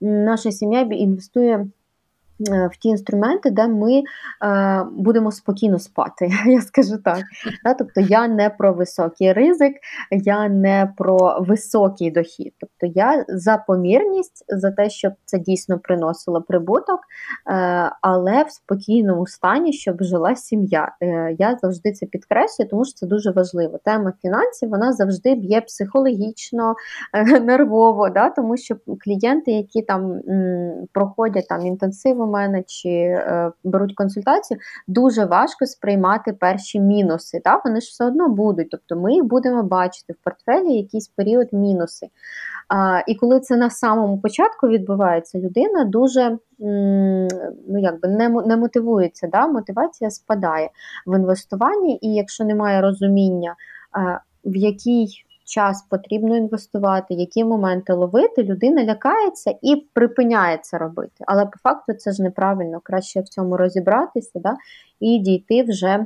наша 0.01 0.51
сім'я 0.51 0.81
інвестує 0.81 1.67
в 2.39 2.77
ті 2.79 2.89
інструменти, 2.89 3.51
де 3.51 3.67
ми 3.67 4.03
е, 4.43 4.85
будемо 4.91 5.31
спокійно 5.31 5.79
спати, 5.79 6.31
я 6.45 6.61
скажу 6.61 6.97
так. 6.97 7.23
Да? 7.63 7.73
Тобто 7.73 8.01
я 8.01 8.27
не 8.27 8.49
про 8.49 8.73
високий 8.73 9.33
ризик, 9.33 9.73
я 10.11 10.49
не 10.49 10.93
про 10.97 11.37
високий 11.41 12.11
дохід. 12.11 12.53
Тобто 12.59 12.99
я 12.99 13.25
за 13.27 13.57
помірність, 13.57 14.45
за 14.47 14.71
те, 14.71 14.89
щоб 14.89 15.13
це 15.25 15.39
дійсно 15.39 15.79
приносило 15.79 16.41
прибуток, 16.41 16.99
е, 16.99 17.91
але 18.01 18.43
в 18.43 18.51
спокійному 18.51 19.27
стані, 19.27 19.73
щоб 19.73 20.03
жила 20.03 20.35
сім'я. 20.35 20.95
Е, 21.01 21.35
я 21.39 21.57
завжди 21.61 21.91
це 21.91 22.05
підкреслюю, 22.05 22.69
тому 22.69 22.85
що 22.85 22.93
це 22.93 23.07
дуже 23.07 23.31
важливо. 23.31 23.79
Тема 23.85 24.13
фінансів 24.21 24.69
вона 24.69 24.93
завжди 24.93 25.35
б'є 25.35 25.61
психологічно, 25.61 26.75
е, 27.13 27.39
нервово, 27.39 28.09
да? 28.09 28.29
тому 28.29 28.57
що 28.57 28.75
клієнти, 29.03 29.51
які 29.51 29.81
там 29.81 30.11
м, 30.29 30.87
проходять 30.93 31.47
там 31.47 31.65
інтенсивом 31.65 32.28
мене 32.29 32.63
чи 32.67 32.89
е, 32.89 33.51
беруть 33.63 33.95
консультацію, 33.95 34.59
дуже 34.87 35.25
важко 35.25 35.65
сприймати 35.65 36.33
перші 36.33 36.79
мінуси. 36.79 37.41
Так? 37.43 37.65
Вони 37.65 37.81
ж 37.81 37.87
все 37.87 38.05
одно 38.05 38.29
будуть. 38.29 38.69
Тобто 38.69 38.95
ми 38.95 39.13
їх 39.13 39.23
будемо 39.23 39.63
бачити 39.63 40.13
в 40.13 40.15
портфелі 40.23 40.73
якийсь 40.73 41.07
період 41.07 41.47
мінуси. 41.51 42.07
А, 42.67 43.01
І 43.07 43.15
коли 43.15 43.39
це 43.39 43.55
на 43.55 43.69
самому 43.69 44.19
початку 44.19 44.67
відбувається, 44.67 45.39
людина 45.39 45.85
дуже 45.85 46.37
ну, 46.59 47.79
якби 47.79 48.07
не 48.07 48.29
не 48.29 48.57
мотивується. 48.57 49.27
Да? 49.27 49.47
Мотивація 49.47 50.09
спадає 50.09 50.69
в 51.07 51.17
інвестуванні, 51.17 51.99
і 52.01 52.13
якщо 52.13 52.43
немає 52.43 52.81
розуміння, 52.81 53.55
в 54.45 54.55
якій 54.55 55.07
час 55.49 55.85
потрібно 55.89 56.37
інвестувати, 56.37 57.13
які 57.13 57.43
моменти 57.43 57.93
ловити, 57.93 58.43
людина 58.43 58.83
лякається 58.83 59.55
і 59.61 59.75
припиняє 59.93 60.57
це 60.57 60.77
робити. 60.77 61.23
Але 61.27 61.45
по 61.45 61.59
факту 61.63 61.93
це 61.93 62.11
ж 62.11 62.23
неправильно. 62.23 62.79
Краще 62.83 63.21
в 63.21 63.27
цьому 63.27 63.57
розібратися 63.57 64.39
да, 64.39 64.55
і 64.99 65.19
дійти 65.19 65.63
вже 65.63 65.87
е, 65.87 66.05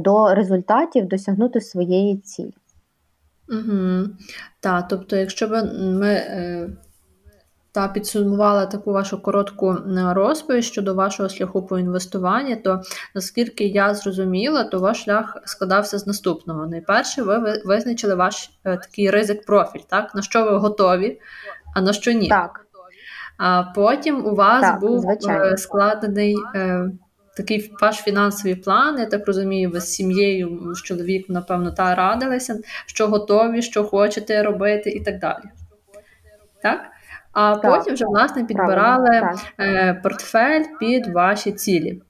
до 0.00 0.34
результатів, 0.34 1.08
досягнути 1.08 1.60
своєї 1.60 2.16
цілі. 2.16 2.54
Угу. 3.48 4.08
Так, 4.60 4.88
тобто, 4.88 5.16
якщо 5.16 5.48
б 5.48 5.62
ми 5.80 6.08
е, 6.08 6.68
та 7.76 7.88
підсумувала 7.88 8.66
таку 8.66 8.92
вашу 8.92 9.22
коротку 9.22 9.70
е, 9.72 10.14
розповідь 10.14 10.64
щодо 10.64 10.94
вашого 10.94 11.28
шляху 11.28 11.62
по 11.62 11.78
інвестуванню, 11.78 12.56
то 12.56 12.82
наскільки 13.14 13.64
я 13.64 13.94
зрозуміла, 13.94 14.64
то 14.64 14.78
ваш 14.78 15.04
шлях 15.04 15.36
складався 15.44 15.98
з 15.98 16.06
наступного. 16.06 16.66
Найперше, 16.66 17.22
ви 17.22 17.62
визначили 17.64 18.14
ваш 18.14 18.50
е, 18.64 18.76
такий 18.76 19.10
ризик 19.10 19.46
профіль, 19.46 19.80
так 19.88 20.14
на 20.14 20.22
що 20.22 20.44
ви 20.44 20.56
готові, 20.56 21.20
а 21.74 21.80
на 21.80 21.92
що 21.92 22.12
ні. 22.12 22.28
Так. 22.28 22.66
А 23.38 23.62
потім 23.62 24.26
у 24.26 24.34
вас 24.34 24.60
так, 24.60 24.80
був 24.80 25.00
звичайно. 25.00 25.44
Е, 25.44 25.56
складений. 25.56 26.36
Такий 27.36 27.72
ваш 27.80 27.96
фінансовий 27.96 28.54
план, 28.54 28.98
я 28.98 29.06
так 29.06 29.26
розумію, 29.26 29.70
ви 29.70 29.80
з 29.80 29.88
сім'єю 29.92 30.74
з 30.74 30.82
чоловіком, 30.82 31.34
напевно, 31.34 31.70
та 31.70 31.94
радилися, 31.94 32.58
що 32.86 33.08
готові, 33.08 33.62
що 33.62 33.84
хочете 33.84 34.42
робити, 34.42 34.90
і 34.90 35.00
так 35.00 35.18
далі. 35.18 35.44
Так? 36.62 36.80
А 37.36 37.56
так, 37.56 37.70
потім 37.70 37.94
вже 37.94 38.04
власне 38.06 38.44
підбирали 38.44 39.30
е, 39.60 39.94
портфель 40.02 40.64
під 40.80 41.06
ваші 41.06 41.52
цілі. 41.52 42.02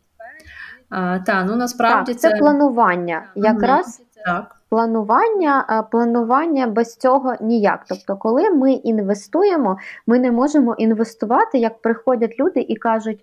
А, 0.90 1.18
та, 1.18 1.44
ну 1.44 1.56
насправді 1.56 2.12
так, 2.12 2.20
це, 2.20 2.30
це 2.30 2.36
планування. 2.36 3.24
Якраз 3.34 4.02
так. 4.26 4.56
Планування 4.68 5.66
е, 5.70 5.82
планування 5.90 6.66
без 6.66 6.96
цього 6.96 7.34
ніяк. 7.40 7.84
Тобто, 7.88 8.16
коли 8.16 8.50
ми 8.50 8.72
інвестуємо, 8.72 9.78
ми 10.06 10.18
не 10.18 10.30
можемо 10.32 10.74
інвестувати, 10.74 11.58
як 11.58 11.82
приходять 11.82 12.40
люди 12.40 12.60
і 12.60 12.76
кажуть: 12.76 13.20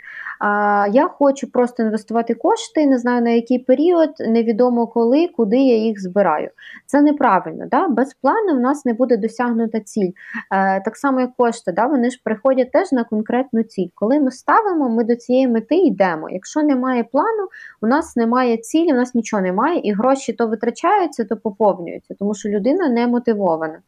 я 0.91 1.07
хочу 1.07 1.51
просто 1.51 1.83
інвестувати 1.83 2.33
кошти, 2.33 2.87
не 2.87 2.99
знаю 2.99 3.21
на 3.21 3.29
який 3.29 3.59
період, 3.59 4.09
невідомо 4.19 4.87
коли, 4.87 5.27
куди 5.27 5.57
я 5.57 5.77
їх 5.77 6.01
збираю. 6.01 6.49
Це 6.85 7.01
неправильно. 7.01 7.65
Да? 7.71 7.87
Без 7.87 8.13
плану 8.13 8.55
в 8.55 8.59
нас 8.59 8.85
не 8.85 8.93
буде 8.93 9.17
досягнута 9.17 9.79
ціль. 9.79 10.11
Е, 10.51 10.81
так 10.81 10.97
само, 10.97 11.19
як 11.19 11.35
кошти, 11.37 11.71
да? 11.71 11.85
вони 11.85 12.09
ж 12.09 12.21
приходять 12.23 12.71
теж 12.71 12.91
на 12.91 13.03
конкретну 13.03 13.63
ціль. 13.63 13.87
Коли 13.95 14.19
ми 14.19 14.31
ставимо, 14.31 14.89
ми 14.89 15.03
до 15.03 15.15
цієї 15.15 15.47
мети 15.47 15.75
йдемо. 15.75 16.29
Якщо 16.29 16.63
немає 16.63 17.03
плану, 17.03 17.47
у 17.81 17.87
нас 17.87 18.15
немає 18.15 18.57
цілі, 18.57 18.93
у 18.93 18.95
нас 18.95 19.15
нічого 19.15 19.43
немає, 19.43 19.79
і 19.83 19.93
гроші 19.93 20.33
то 20.33 20.47
витрачаються 20.47 21.23
то 21.23 21.37
поповнюються, 21.37 22.15
тому 22.19 22.33
що 22.33 22.49
людина 22.49 22.89
не 22.89 23.07
мотивована. 23.07 23.79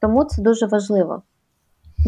Тому 0.00 0.24
це 0.24 0.42
дуже 0.42 0.66
важливо 0.66 1.22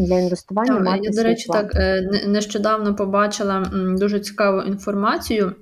для 0.05 0.19
інвестування. 0.19 0.73
Так, 0.73 0.83
мати 0.85 0.99
Я, 1.03 1.11
до 1.11 1.23
речі, 1.23 1.47
так 1.53 1.75
е, 1.75 2.09
нещодавно 2.27 2.95
побачила 2.95 3.71
дуже 3.97 4.19
цікаву 4.19 4.61
інформацію. 4.61 5.55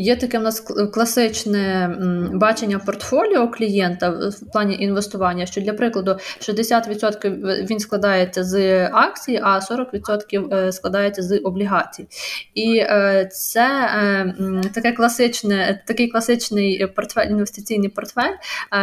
Є 0.00 0.16
таке 0.16 0.38
в 0.38 0.42
нас 0.42 0.60
класичне 0.94 1.96
бачення 2.32 2.78
портфоліо 2.78 3.48
клієнта 3.48 4.10
в 4.10 4.52
плані 4.52 4.76
інвестування, 4.80 5.46
що 5.46 5.60
для 5.60 5.72
прикладу 5.72 6.16
60% 6.40 7.66
він 7.70 7.80
складається 7.80 8.44
з 8.44 8.86
акцій, 8.86 9.40
а 9.42 9.58
40% 9.58 10.54
е, 10.54 10.72
складається 10.72 11.22
з 11.22 11.38
облігацій. 11.38 12.06
І 12.54 12.76
е, 12.76 13.28
це 13.32 13.66
е, 13.66 14.34
таке 14.74 14.92
класичне, 14.92 15.82
такий 15.86 16.08
класичний 16.08 16.86
портфель, 16.86 17.26
інвестиційний 17.26 17.88
портфель. 17.88 18.34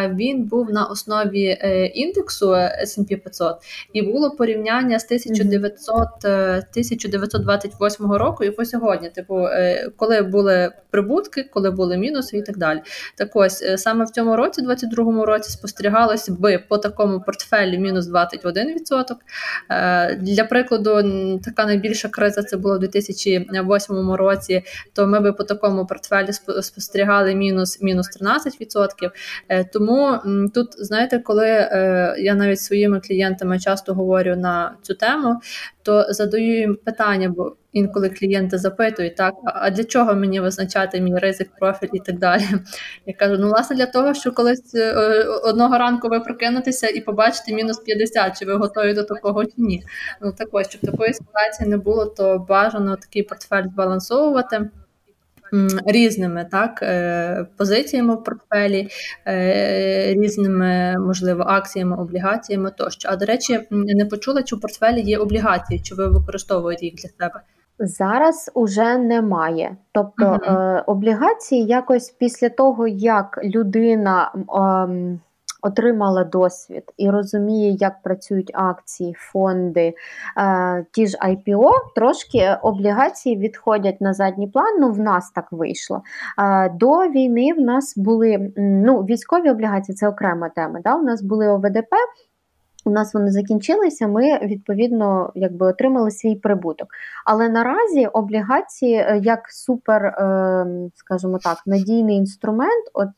Він 0.09 0.43
був 0.43 0.71
на 0.71 0.85
основі 0.85 1.57
індексу 1.93 2.51
S&P 2.53 3.15
500 3.15 3.57
і 3.93 4.01
було 4.01 4.31
порівняння 4.31 4.99
з 4.99 5.05
1900, 5.05 6.07
1928 6.25 8.11
року 8.11 8.43
і 8.43 8.51
по 8.51 8.65
сьогодні. 8.65 9.09
Типу, 9.09 9.47
коли 9.97 10.21
були 10.21 10.71
прибутки, 11.05 11.49
коли 11.53 11.71
були 11.71 11.97
мінуси 11.97 12.37
і 12.37 12.41
так 12.41 12.57
далі. 12.57 12.81
Так 13.15 13.29
ось 13.33 13.63
е, 13.63 13.77
саме 13.77 14.05
в 14.05 14.09
цьому 14.09 14.35
році, 14.35 14.61
22-му 14.61 15.25
році, 15.25 15.51
спостерігалось 15.51 16.29
би 16.29 16.63
по 16.69 16.77
такому 16.77 17.21
портфелі 17.21 17.77
мінус 17.77 18.05
21%. 18.05 19.15
Е, 19.69 20.15
для 20.15 20.43
прикладу, 20.43 20.91
така 21.43 21.65
найбільша 21.65 22.09
криза 22.09 22.43
це 22.43 22.57
було 22.57 22.75
в 22.75 22.79
2008 22.79 24.11
році. 24.11 24.63
То 24.93 25.07
ми 25.07 25.19
би 25.19 25.33
по 25.33 25.43
такому 25.43 25.85
портфелі 25.85 26.29
спостерігали 26.61 27.35
мінус 27.35 27.81
мінус 27.81 28.07
13%. 28.21 29.11
Е, 29.49 29.63
тому 29.63 30.19
тут, 30.53 30.67
знаєте, 30.77 31.19
коли 31.19 31.47
я 32.19 32.35
навіть 32.35 32.61
своїми 32.61 32.99
клієнтами 32.99 33.59
часто 33.59 33.93
говорю 33.93 34.35
на 34.35 34.75
цю 34.81 34.93
тему, 34.93 35.41
то 35.85 36.05
задаю 36.09 36.57
їм 36.57 36.75
питання, 36.75 37.29
бо 37.29 37.55
інколи 37.73 38.09
клієнти 38.09 38.57
запитують, 38.57 39.15
так, 39.15 39.33
а 39.43 39.69
для 39.69 39.83
чого 39.83 40.15
мені 40.15 40.39
визначати 40.39 41.01
мій 41.01 41.15
ризик, 41.15 41.49
профіль 41.59 41.87
і 41.93 41.99
так 41.99 42.19
далі. 42.19 42.43
Я 43.05 43.13
кажу: 43.13 43.37
ну, 43.39 43.47
власне, 43.47 43.75
для 43.75 43.85
того, 43.85 44.13
що 44.13 44.31
колись 44.31 44.75
е, 44.75 44.93
одного 45.23 45.77
ранку 45.77 46.09
ви 46.09 46.19
прокинетеся 46.19 46.87
і 46.87 47.01
побачите 47.01 47.53
мінус 47.53 47.79
50, 47.79 48.39
чи 48.39 48.45
ви 48.45 48.53
готові 48.55 48.93
до 48.93 49.03
такого 49.03 49.45
чи 49.45 49.53
ні. 49.57 49.83
Ну 50.21 50.33
так 50.37 50.47
ось, 50.51 50.69
щоб 50.69 50.81
такої 50.81 51.13
ситуації 51.13 51.69
не 51.69 51.77
було, 51.77 52.05
то 52.05 52.45
бажано 52.49 52.95
такий 52.95 53.23
портфель 53.23 53.63
збалансовувати 53.63 54.69
різними 55.85 56.47
так, 56.51 56.79
е, 56.81 57.45
позиціями 57.57 58.15
в 58.15 58.23
портфелі, 58.23 58.87
е, 59.27 60.13
різними, 60.13 60.95
можливо, 60.99 61.43
акціями, 61.43 61.97
облігаціями 61.97 62.71
тощо. 62.77 63.09
А 63.11 63.15
до 63.15 63.25
речі, 63.25 63.59
не 63.71 64.05
почула, 64.05 64.43
чи 64.43 64.55
в 64.55 64.61
портфелі 64.61 65.01
є 65.01 65.17
облігації, 65.17 65.79
чи 65.79 65.95
ви 65.95 66.07
використовуєте 66.07 66.85
їх 66.85 66.95
для 66.95 67.09
себе? 67.09 67.41
Зараз 67.79 68.51
уже 68.53 68.97
немає. 68.97 69.77
Тобто 69.91 70.25
угу. 70.25 70.57
е, 70.57 70.83
облігації 70.87 71.65
якось 71.65 72.09
після 72.09 72.49
того, 72.49 72.87
як 72.87 73.39
людина 73.43 74.31
е, 74.35 75.19
отримала 75.65 76.23
досвід 76.23 76.83
і 76.97 77.09
розуміє, 77.09 77.77
як 77.79 78.01
працюють 78.01 78.51
акції, 78.53 79.15
фонди, 79.17 79.93
е, 80.37 80.85
ті 80.91 81.07
ж 81.07 81.17
IPO, 81.17 81.69
трошки 81.95 82.57
облігації 82.61 83.37
відходять 83.37 84.01
на 84.01 84.13
задній 84.13 84.47
план. 84.47 84.79
Ну, 84.79 84.91
в 84.91 84.99
нас 84.99 85.31
так 85.31 85.47
вийшло. 85.51 86.01
Е, 86.39 86.69
до 86.69 87.07
війни 87.07 87.53
в 87.57 87.61
нас 87.61 87.97
були 87.97 88.51
ну, 88.57 89.01
військові 89.01 89.49
облігації 89.49 89.95
це 89.95 90.07
окрема 90.07 90.49
тема. 90.49 90.79
Да? 90.83 90.95
У 90.95 91.01
нас 91.01 91.21
були 91.21 91.47
ОВДП. 91.47 91.93
У 92.87 92.91
нас 92.91 93.13
вони 93.13 93.31
закінчилися, 93.31 94.07
ми 94.07 94.39
відповідно 94.39 95.31
якби 95.35 95.67
отримали 95.67 96.11
свій 96.11 96.35
прибуток. 96.35 96.87
Але 97.25 97.49
наразі 97.49 98.07
облігації 98.07 98.95
е, 98.95 99.21
як 99.23 99.39
супер, 99.49 100.05
е, 100.05 100.65
скажімо 100.95 101.39
так, 101.43 101.57
надійний 101.65 102.17
інструмент, 102.17 102.89
от 102.93 103.09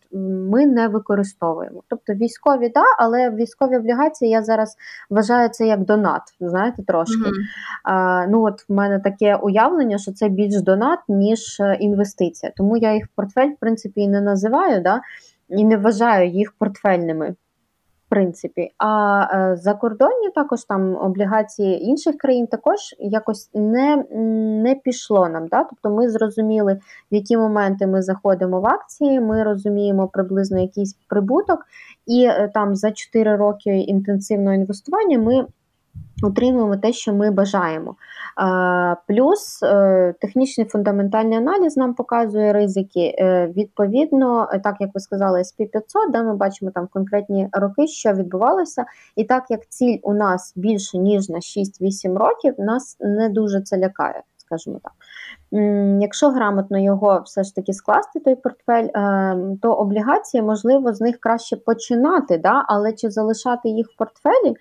ми 0.44 0.66
не 0.66 0.88
використовуємо. 0.88 1.84
Тобто 1.88 2.14
військові, 2.14 2.70
да, 2.70 2.84
але 2.98 3.30
військові 3.30 3.78
облігації 3.78 4.32
я 4.32 4.44
зараз 4.44 4.76
вважаю 5.10 5.50
це 5.50 5.68
як 5.68 5.86
донат. 5.86 6.22
Знаєте, 6.40 6.84
трошки. 6.84 7.24
Mm-hmm. 7.24 7.44
А, 7.84 8.28
Ну 8.28 8.44
от 8.44 8.70
в 8.70 8.74
мене 8.74 9.00
таке 9.00 9.36
уявлення, 9.36 9.98
що 9.98 10.12
це 10.12 10.30
більш 10.30 10.62
донат, 10.62 11.00
ніж 11.08 11.60
е, 11.60 11.78
інвестиція. 11.80 12.52
Тому 12.56 12.78
я 12.78 12.94
їх 12.94 13.06
в 13.06 13.10
портфель, 13.16 13.50
в 13.50 13.58
принципі, 13.60 14.02
і 14.02 14.08
не 14.08 14.22
називаю, 14.22 14.82
да, 14.82 15.02
і 15.50 15.66
не 15.66 15.78
вважаю 15.78 16.30
їх 16.30 16.54
портфельними 16.60 17.36
принципі. 18.10 18.72
А 18.78 19.22
е, 19.34 19.56
закордонні 19.56 20.30
також 20.36 20.64
там 20.64 20.96
облігації 20.96 21.84
інших 21.84 22.18
країн 22.18 22.48
також 22.48 22.78
якось 23.00 23.50
не 23.54 24.04
не 24.64 24.76
пішло 24.76 25.30
нам. 25.30 25.48
Да? 25.48 25.64
Тобто 25.64 25.90
ми 25.90 26.10
зрозуміли, 26.10 26.80
в 27.12 27.16
які 27.16 27.38
моменти 27.38 27.88
ми 27.88 28.02
заходимо 28.02 28.62
в 28.62 28.68
акції, 28.68 29.20
ми 29.20 29.44
розуміємо 29.44 30.08
приблизно 30.08 30.60
якийсь 30.60 30.94
прибуток, 31.10 31.60
і 32.06 32.24
е, 32.24 32.52
там 32.54 32.76
за 32.76 32.92
4 32.92 33.36
роки 33.36 33.80
інтенсивного 33.80 34.54
інвестування 34.56 35.20
ми 35.20 35.46
отримуємо 36.24 36.78
те, 36.78 36.94
що 36.94 37.14
ми 37.14 37.32
бажаємо. 37.32 37.96
Плюс 39.08 39.64
е, 39.64 40.14
технічний 40.22 40.68
фундаментальний 40.68 41.38
аналіз 41.38 41.78
нам 41.78 41.94
показує 41.94 42.54
ризики. 42.54 43.16
Е, 43.20 43.48
відповідно, 43.48 44.50
так 44.64 44.76
як 44.80 44.90
ви 44.94 45.00
сказали, 45.00 45.40
SP500, 45.40 46.12
де 46.12 46.24
ми 46.24 46.36
бачимо 46.36 46.72
там 46.72 46.88
конкретні 46.88 47.50
роки, 47.52 47.88
що 47.88 48.14
відбувалося. 48.14 48.86
І 49.16 49.24
так 49.24 49.44
як 49.50 49.70
ціль 49.70 49.98
у 50.04 50.14
нас 50.14 50.54
більше 50.56 50.98
ніж 50.98 51.30
на 51.30 51.38
6-8 51.40 52.18
років, 52.18 52.54
нас 52.58 52.98
не 53.00 53.30
дуже 53.30 53.62
це 53.62 53.78
лякає, 53.78 54.24
скажімо 54.38 54.80
так. 54.84 54.94
Якщо 56.02 56.30
грамотно 56.30 56.80
його 56.80 57.22
все 57.26 57.44
ж 57.44 57.56
таки 57.56 57.74
скласти, 57.74 58.20
той 58.20 58.36
портфель, 58.36 58.88
е, 58.96 59.38
то 59.62 59.74
облігації, 59.74 60.44
можливо, 60.44 60.94
з 60.94 61.02
них 61.02 61.18
краще 61.20 61.56
починати, 61.56 62.38
да? 62.38 62.66
але 62.68 62.94
чи 62.94 63.10
залишати 63.10 63.70
їх 63.70 63.88
в 63.88 63.98
портфелі, 63.98 64.50
е, 64.50 64.56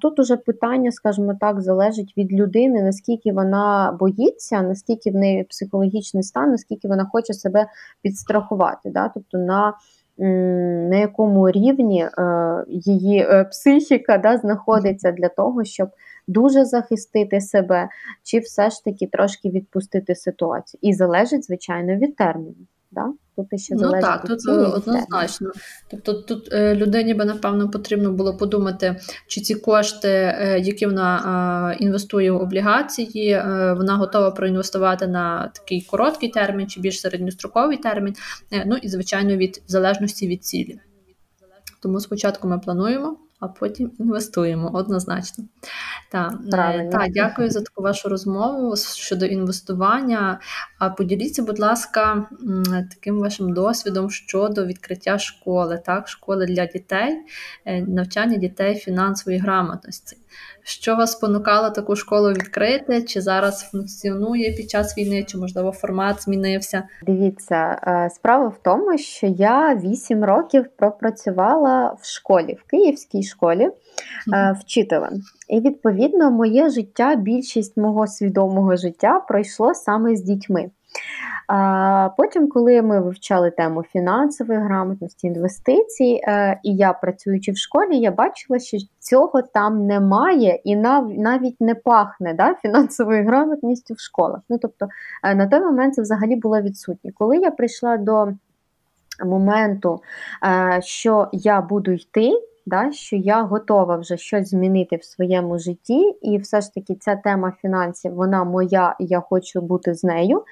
тут 0.00 0.18
уже 0.18 0.36
питання, 0.36 0.92
скажімо 0.92 1.36
так, 1.40 1.60
залежить 1.60 2.14
від 2.16 2.32
людини, 2.32 2.82
наскільки 2.82 3.32
вона 3.32 3.96
боїться, 4.00 4.62
наскільки 4.62 5.10
в 5.10 5.14
неї 5.14 5.44
психологічний 5.44 6.22
стан, 6.22 6.50
наскільки 6.50 6.88
вона 6.88 7.04
хоче 7.12 7.34
себе 7.34 7.66
підстрахувати. 8.02 8.90
Да? 8.90 9.10
Тобто 9.14 9.38
на 9.38 9.74
на 10.18 10.96
якому 10.96 11.50
рівні 11.50 12.08
е, 12.18 12.64
її 12.68 13.26
психіка 13.50 14.18
да, 14.18 14.38
знаходиться 14.38 15.12
для 15.12 15.28
того, 15.28 15.64
щоб 15.64 15.88
дуже 16.28 16.64
захистити 16.64 17.40
себе, 17.40 17.88
чи 18.22 18.38
все 18.38 18.70
ж 18.70 18.84
таки 18.84 19.06
трошки 19.06 19.50
відпустити 19.50 20.14
ситуацію. 20.14 20.78
І 20.82 20.92
залежить, 20.92 21.44
звичайно, 21.44 21.96
від 21.96 22.16
терміну. 22.16 22.54
Да? 22.92 23.12
Тут 23.36 23.60
ще 23.60 23.74
ну 23.74 23.90
так, 23.90 24.24
тут 24.24 24.48
е, 24.48 24.52
однозначно. 24.52 25.52
Тобто 25.90 26.12
тут 26.14 26.52
е, 26.52 26.74
людині 26.74 27.14
би 27.14 27.24
напевно 27.24 27.70
потрібно 27.70 28.12
було 28.12 28.36
подумати, 28.36 29.00
чи 29.26 29.40
ці 29.40 29.54
кошти, 29.54 30.08
е, 30.08 30.60
які 30.60 30.86
вона 30.86 31.76
інвестує 31.80 32.30
в 32.30 32.36
облігації, 32.36 33.34
вона 33.76 33.96
готова 33.96 34.30
проінвестувати 34.30 35.06
на 35.06 35.50
такий 35.54 35.80
короткий 35.90 36.28
термін 36.28 36.68
чи 36.68 36.80
більш 36.80 37.00
середньостроковий 37.00 37.76
термін. 37.76 38.14
Ну 38.66 38.76
і 38.76 38.88
звичайно 38.88 39.36
від 39.36 39.62
в 39.66 39.70
залежності 39.70 40.28
від 40.28 40.44
цілі. 40.44 40.78
Тому 41.82 42.00
спочатку 42.00 42.48
ми 42.48 42.58
плануємо, 42.58 43.16
а 43.44 43.48
потім 43.48 43.92
інвестуємо 43.98 44.70
однозначно. 44.74 45.44
Так, 46.10 46.32
е, 46.52 46.88
та, 46.92 47.06
дякую 47.10 47.50
за 47.50 47.60
таку 47.60 47.82
вашу 47.82 48.08
розмову 48.08 48.76
щодо 48.76 49.26
інвестування. 49.26 50.40
А 50.78 50.90
поділіться, 50.90 51.42
будь 51.42 51.58
ласка, 51.58 52.28
таким 52.90 53.18
вашим 53.18 53.52
досвідом 53.52 54.10
щодо 54.10 54.66
відкриття 54.66 55.18
школи, 55.18 55.82
так, 55.86 56.08
школи 56.08 56.46
для 56.46 56.66
дітей, 56.66 57.16
е, 57.64 57.82
навчання 57.82 58.36
дітей 58.36 58.74
фінансової 58.74 59.38
грамотності. 59.38 60.16
Що 60.62 60.96
вас 60.96 61.12
спонукало 61.12 61.70
таку 61.70 61.96
школу 61.96 62.30
відкрити? 62.30 63.02
Чи 63.02 63.20
зараз 63.20 63.70
функціонує 63.70 64.52
під 64.52 64.70
час 64.70 64.98
війни, 64.98 65.24
чи 65.28 65.38
можливо 65.38 65.72
формат 65.72 66.22
змінився? 66.22 66.82
Дивіться, 67.06 67.80
е, 67.86 68.10
справа 68.10 68.48
в 68.48 68.58
тому, 68.62 68.98
що 68.98 69.26
я 69.26 69.74
8 69.74 70.24
років 70.24 70.66
пропрацювала 70.76 71.96
в 72.00 72.06
школі, 72.06 72.58
в 72.60 72.70
київській 72.70 73.22
школі 73.22 73.68
mm-hmm. 73.68 74.60
вчителем. 74.60 75.12
І 75.48 75.60
відповідно 75.60 76.30
моє 76.30 76.70
життя, 76.70 77.16
більшість 77.16 77.76
мого 77.76 78.06
свідомого 78.06 78.76
життя 78.76 79.20
пройшло 79.28 79.74
саме 79.74 80.16
з 80.16 80.22
дітьми. 80.22 80.70
Потім, 82.16 82.48
коли 82.48 82.82
ми 82.82 83.00
вивчали 83.00 83.50
тему 83.50 83.82
фінансової 83.82 84.58
грамотності, 84.58 85.26
інвестицій, 85.26 86.20
е, 86.24 86.60
і 86.62 86.76
я 86.76 86.92
працюючи 86.92 87.52
в 87.52 87.56
школі, 87.56 87.98
я 87.98 88.10
бачила, 88.10 88.58
що 88.58 88.76
цього 88.98 89.42
там 89.42 89.86
немає 89.86 90.60
і 90.64 90.76
навіть 90.76 91.60
не 91.60 91.74
пахне 91.74 92.34
да, 92.34 92.54
фінансовою 92.54 93.26
грамотністю 93.26 93.94
в 93.94 94.00
школах. 94.00 94.40
Ну 94.48 94.58
тобто 94.58 94.88
е, 95.24 95.34
на 95.34 95.46
той 95.46 95.60
момент 95.60 95.94
це 95.94 96.02
взагалі 96.02 96.36
було 96.36 96.60
відсутнє. 96.60 97.12
Коли 97.14 97.36
я 97.36 97.50
прийшла 97.50 97.96
до 97.96 98.28
моменту, 99.24 100.00
е, 100.44 100.80
що 100.82 101.28
я 101.32 101.60
буду 101.60 101.90
йти. 101.90 102.32
Да, 102.66 102.92
Що 102.92 103.16
я 103.16 103.42
готова 103.42 103.96
вже 103.96 104.16
щось 104.16 104.50
змінити 104.50 104.96
в 104.96 105.04
своєму 105.04 105.58
житті, 105.58 106.18
і 106.22 106.38
все 106.38 106.60
ж 106.60 106.74
таки 106.74 106.94
ця 106.94 107.16
тема 107.16 107.52
фінансів, 107.62 108.14
вона 108.14 108.44
моя, 108.44 108.96
і 109.00 109.06
я 109.06 109.20
хочу 109.20 109.60
бути 109.60 109.94
з 109.94 110.04
нею. 110.04 110.42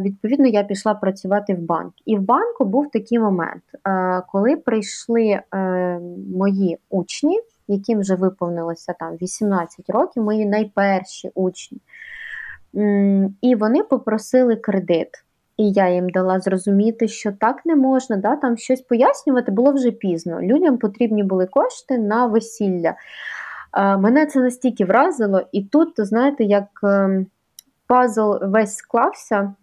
Відповідно, 0.00 0.46
я 0.46 0.62
пішла 0.62 0.94
працювати 0.94 1.54
в 1.54 1.58
банк. 1.58 1.92
І 2.06 2.16
в 2.16 2.20
банку 2.20 2.64
був 2.64 2.90
такий 2.90 3.18
момент, 3.18 3.62
коли 4.32 4.56
прийшли 4.56 5.40
е, 5.54 6.00
мої 6.36 6.78
учні, 6.90 7.40
яким 7.68 8.00
вже 8.00 8.14
виповнилося 8.14 8.92
там 8.92 9.16
18 9.22 9.90
років, 9.90 10.22
мої 10.22 10.46
найперші 10.46 11.30
учні, 11.34 11.78
і 13.40 13.54
вони 13.54 13.82
попросили 13.82 14.56
кредит. 14.56 15.08
І 15.56 15.72
я 15.72 15.88
їм 15.88 16.08
дала 16.08 16.40
зрозуміти, 16.40 17.08
що 17.08 17.32
так 17.32 17.66
не 17.66 17.76
можна, 17.76 18.16
да, 18.16 18.36
там 18.36 18.56
щось 18.56 18.80
пояснювати 18.80 19.52
було 19.52 19.72
вже 19.72 19.90
пізно. 19.90 20.42
Людям 20.42 20.78
потрібні 20.78 21.22
були 21.22 21.46
кошти 21.46 21.98
на 21.98 22.26
весілля. 22.26 22.94
Мене 23.98 24.26
це 24.26 24.40
настільки 24.40 24.84
вразило, 24.84 25.42
і 25.52 25.64
тут, 25.64 25.92
знаєте, 25.96 26.44
як 26.44 26.68
ем, 26.82 27.26
пазл 27.92 28.32
весь 28.42 28.74
склався, 28.74 29.54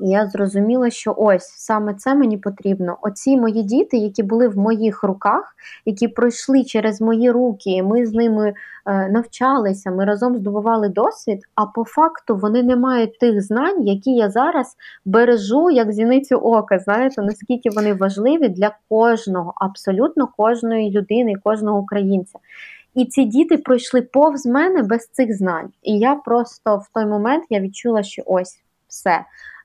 і 0.00 0.08
я 0.08 0.26
зрозуміла, 0.26 0.90
що 0.90 1.14
ось 1.18 1.48
саме 1.48 1.94
це 1.94 2.14
мені 2.14 2.38
потрібно. 2.38 2.98
Оці 3.02 3.36
мої 3.36 3.62
діти, 3.62 3.96
які 3.96 4.22
були 4.22 4.48
в 4.48 4.58
моїх 4.58 5.02
руках, 5.02 5.54
які 5.84 6.08
пройшли 6.08 6.64
через 6.64 7.00
мої 7.00 7.30
руки, 7.30 7.82
ми 7.82 8.06
з 8.06 8.12
ними 8.12 8.54
е, 8.86 9.08
навчалися, 9.08 9.90
ми 9.90 10.04
разом 10.04 10.36
здобували 10.36 10.88
досвід. 10.88 11.40
А 11.54 11.66
по 11.66 11.84
факту 11.84 12.36
вони 12.36 12.62
не 12.62 12.76
мають 12.76 13.18
тих 13.18 13.42
знань, 13.42 13.86
які 13.86 14.10
я 14.10 14.30
зараз 14.30 14.76
бережу 15.04 15.70
як 15.70 15.92
зіницю 15.92 16.36
ока. 16.36 16.78
Знаєте, 16.78 17.22
наскільки 17.22 17.70
вони 17.70 17.94
важливі 17.94 18.48
для 18.48 18.76
кожного, 18.88 19.52
абсолютно 19.56 20.28
кожної 20.36 20.90
людини, 20.90 21.32
кожного 21.44 21.78
українця. 21.78 22.38
І 22.94 23.04
ці 23.04 23.24
діти 23.24 23.58
пройшли 23.58 24.02
повз 24.02 24.46
мене 24.46 24.82
без 24.82 25.06
цих 25.06 25.36
знань. 25.36 25.72
І 25.82 25.98
я 25.98 26.14
просто 26.14 26.76
в 26.76 26.88
той 26.94 27.06
момент 27.06 27.44
я 27.50 27.60
відчула, 27.60 28.02
що 28.02 28.22
ось 28.26 28.58
все. 28.88 29.24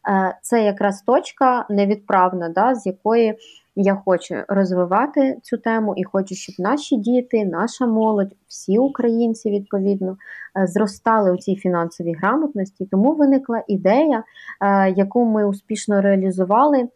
Е, 0.09 0.37
це 0.41 0.63
якраз 0.63 1.01
точка 1.01 1.65
невідправна, 1.69 2.49
да, 2.49 2.75
з 2.75 2.85
якої 2.85 3.37
я 3.75 3.95
хочу 3.95 4.35
розвивати 4.47 5.37
цю 5.43 5.57
тему 5.57 5.93
і 5.97 6.03
хочу, 6.03 6.35
щоб 6.35 6.55
наші 6.59 6.97
діти, 6.97 7.45
наша 7.45 7.87
молодь, 7.87 8.31
всі 8.47 8.77
українці 8.77 9.49
відповідно 9.49 10.17
е, 10.57 10.67
зростали 10.67 11.31
у 11.31 11.37
цій 11.37 11.55
фінансовій 11.55 12.13
грамотності. 12.13 12.85
Тому 12.91 13.13
виникла 13.13 13.63
ідея, 13.67 14.23
е, 14.61 14.89
яку 14.91 15.25
ми 15.25 15.45
успішно 15.45 16.01
реалізували. 16.01 16.89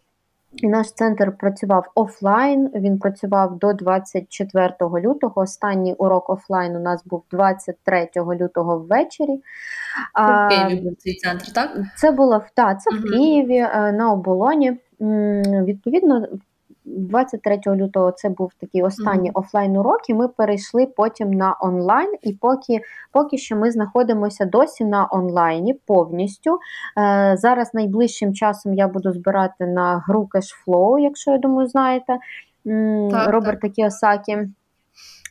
Наш 0.64 0.92
центр 0.92 1.38
працював 1.38 1.92
офлайн. 1.96 2.72
Він 2.76 3.00
працював 3.00 3.60
до 3.60 3.74
24 3.74 4.74
лютого. 4.82 5.42
Останній 5.42 5.94
урок 5.94 6.30
офлайн 6.30 6.76
у 6.76 6.80
нас 6.80 7.06
був 7.06 7.24
23 7.32 8.10
лютого 8.16 8.80
ввечері. 8.80 9.42
Це 10.16 10.46
в 10.46 10.50
Києві 10.50 10.82
був 10.82 10.96
цей 10.96 11.16
центр, 11.16 11.52
так? 11.52 11.72
Це 11.96 12.12
було 12.12 12.44
так, 12.56 12.82
це 12.82 12.90
угу. 12.90 13.00
в 13.00 13.12
Києві 13.12 13.58
е, 13.58 13.92
на 13.92 14.12
оболоні. 14.12 14.78
Відповідно, 15.66 16.28
23 16.86 17.60
лютого 17.68 18.12
це 18.12 18.30
був 18.30 18.52
такий 18.60 18.84
останній 18.84 19.32
mm-hmm. 19.32 19.40
офлайн 19.40 19.78
урок, 19.78 20.10
і 20.10 20.14
ми 20.14 20.28
перейшли 20.28 20.86
потім 20.86 21.34
на 21.34 21.58
онлайн. 21.62 22.14
І 22.22 22.34
поки 22.34 22.82
поки 23.12 23.38
що 23.38 23.56
ми 23.56 23.72
знаходимося 23.72 24.46
досі 24.46 24.86
на 24.86 25.08
онлайні 25.12 25.74
повністю. 25.74 26.60
Е, 26.98 27.38
Зараз 27.38 27.74
найближчим 27.74 28.34
часом 28.34 28.74
я 28.74 28.88
буду 28.88 29.12
збирати 29.12 29.66
на 29.66 30.04
гру 30.08 30.30
Cashflow, 30.36 31.00
якщо 31.00 31.32
я 31.32 31.38
думаю, 31.38 31.68
знаєте 31.68 32.18
так, 33.12 33.30
Роберта 33.30 33.62
так. 33.62 33.72
Кіосакі. 33.72 34.38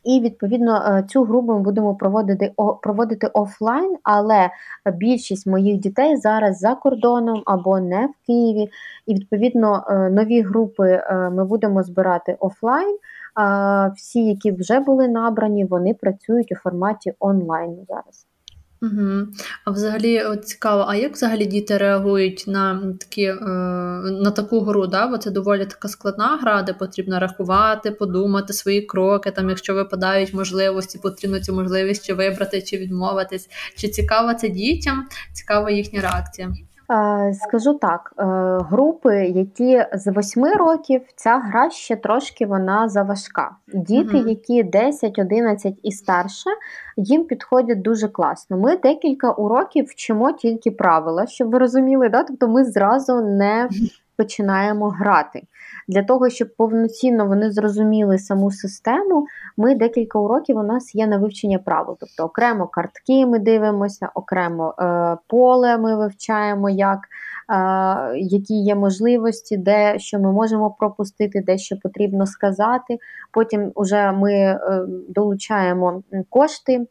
І 0.05 0.21
відповідно 0.21 0.77
е, 0.77 1.05
цю 1.09 1.25
гру 1.25 1.43
ми 1.43 1.59
будемо 1.59 1.95
проводити 1.95 2.53
проводити 2.83 3.27
офлайн, 3.27 3.97
але 4.03 4.51
більшість 4.95 5.47
моїх 5.47 5.79
дітей 5.79 6.17
зараз 6.17 6.59
за 6.59 6.75
кордоном 6.75 7.43
або 7.47 7.81
не 7.81 8.07
в 8.07 8.27
Києві. 8.27 8.71
І 9.07 9.15
відповідно 9.15 9.85
е, 9.89 10.11
нові 10.11 10.43
групи 10.43 10.89
е, 10.91 11.31
ми 11.31 11.45
будемо 11.45 11.83
збирати 11.83 12.37
офлайн. 12.41 12.99
Всі, 13.97 14.25
які 14.25 14.53
вже 14.53 14.81
були 14.81 15.09
набрані, 15.09 15.65
вони 15.65 15.95
працюють 15.95 16.53
у 16.53 16.55
форматі 16.55 17.15
онлайн 17.21 17.77
зараз. 17.89 18.27
Угу. 18.83 19.27
А 19.65 19.71
взагалі 19.71 20.23
от 20.23 20.49
цікаво, 20.49 20.85
а 20.89 20.97
як 20.97 21.13
взагалі 21.13 21.47
діти 21.47 21.79
реагують 21.79 22.45
на 22.47 22.95
такі 23.01 23.23
е, 23.23 23.35
на 24.05 24.31
таку 24.31 24.61
гру? 24.61 24.87
Да? 24.87 25.07
Бо 25.07 25.19
це 25.19 25.31
доволі 25.31 25.67
така 25.67 25.89
складна 25.89 26.39
гра, 26.43 26.63
де 26.63 26.73
потрібно 26.73 27.21
рахувати, 27.21 27.91
подумати 27.91 28.53
свої 28.53 28.83
кроки. 28.83 29.31
Там, 29.31 29.49
якщо 29.49 29.75
випадають 29.75 30.35
можливості, 30.35 30.99
потрібно 30.99 31.41
цю 31.41 31.55
можливість 31.55 32.07
чи 32.07 32.15
вибрати, 32.15 32.63
чи 32.63 32.77
відмовитись. 32.77 33.49
Чи 33.77 33.89
цікаво 33.89 34.35
це 34.35 34.49
дітям? 34.49 35.09
Цікава 35.33 35.71
їхня 35.71 36.01
реакція? 36.01 36.53
Скажу 37.33 37.75
так, 37.75 38.13
е, 38.19 38.23
групи, 38.71 39.17
які 39.17 39.85
з 39.95 40.13
8 40.13 40.45
років, 40.45 41.03
ця 41.17 41.39
гра 41.39 41.71
ще 41.71 41.97
трошки 41.97 42.47
вона 42.47 42.89
заважка. 42.89 43.51
Діти, 43.75 44.17
угу. 44.19 44.29
які 44.29 44.63
10, 44.63 45.19
11 45.19 45.75
і 45.83 45.93
старше, 45.93 46.51
їм 46.97 47.25
підходять 47.25 47.83
дуже 47.83 48.09
класно. 48.09 48.57
Ми 48.57 48.77
декілька 48.77 49.31
уроків 49.31 49.85
вчимо 49.89 50.33
тільки 50.33 50.71
правила, 50.71 51.27
щоб 51.27 51.51
ви 51.51 51.59
розуміли, 51.59 52.09
да? 52.09 52.23
тобто 52.23 52.49
ми 52.49 52.65
зразу 52.65 53.21
не 53.21 53.69
починаємо 54.17 54.89
грати. 54.89 55.43
Для 55.89 56.03
того, 56.03 56.31
щоб 56.31 56.57
повноцінно 56.57 57.27
вони 57.27 57.51
зрозуміли 57.51 58.19
саму 58.19 58.51
систему, 58.51 59.27
ми 59.57 59.75
декілька 59.75 60.19
уроків 60.19 60.57
у 60.57 60.63
нас 60.63 60.95
є 60.95 61.07
на 61.07 61.19
вивчення 61.19 61.59
правил. 61.59 61.97
Тобто 62.01 62.25
окремо 62.25 62.67
картки 62.67 63.27
ми 63.27 63.39
дивимося, 63.39 64.11
окремо 64.15 64.75
е, 64.79 65.17
поле 65.27 65.79
ми 65.79 65.97
вивчаємо, 65.97 66.71
як, 66.71 66.99
е, 66.99 68.19
які 68.19 68.55
є 68.55 68.75
можливості, 68.75 69.57
де 69.57 69.99
що 69.99 70.19
ми 70.19 70.33
можемо 70.33 70.71
пропустити, 70.71 71.43
де 71.47 71.59
що 71.59 71.77
потрібно 71.77 72.27
сказати. 72.27 72.99
Потім 73.33 73.73
вже 73.77 74.13
ми 74.13 74.33
е, 74.33 74.59
долучаємо 75.09 76.03
кошти. 76.31 76.87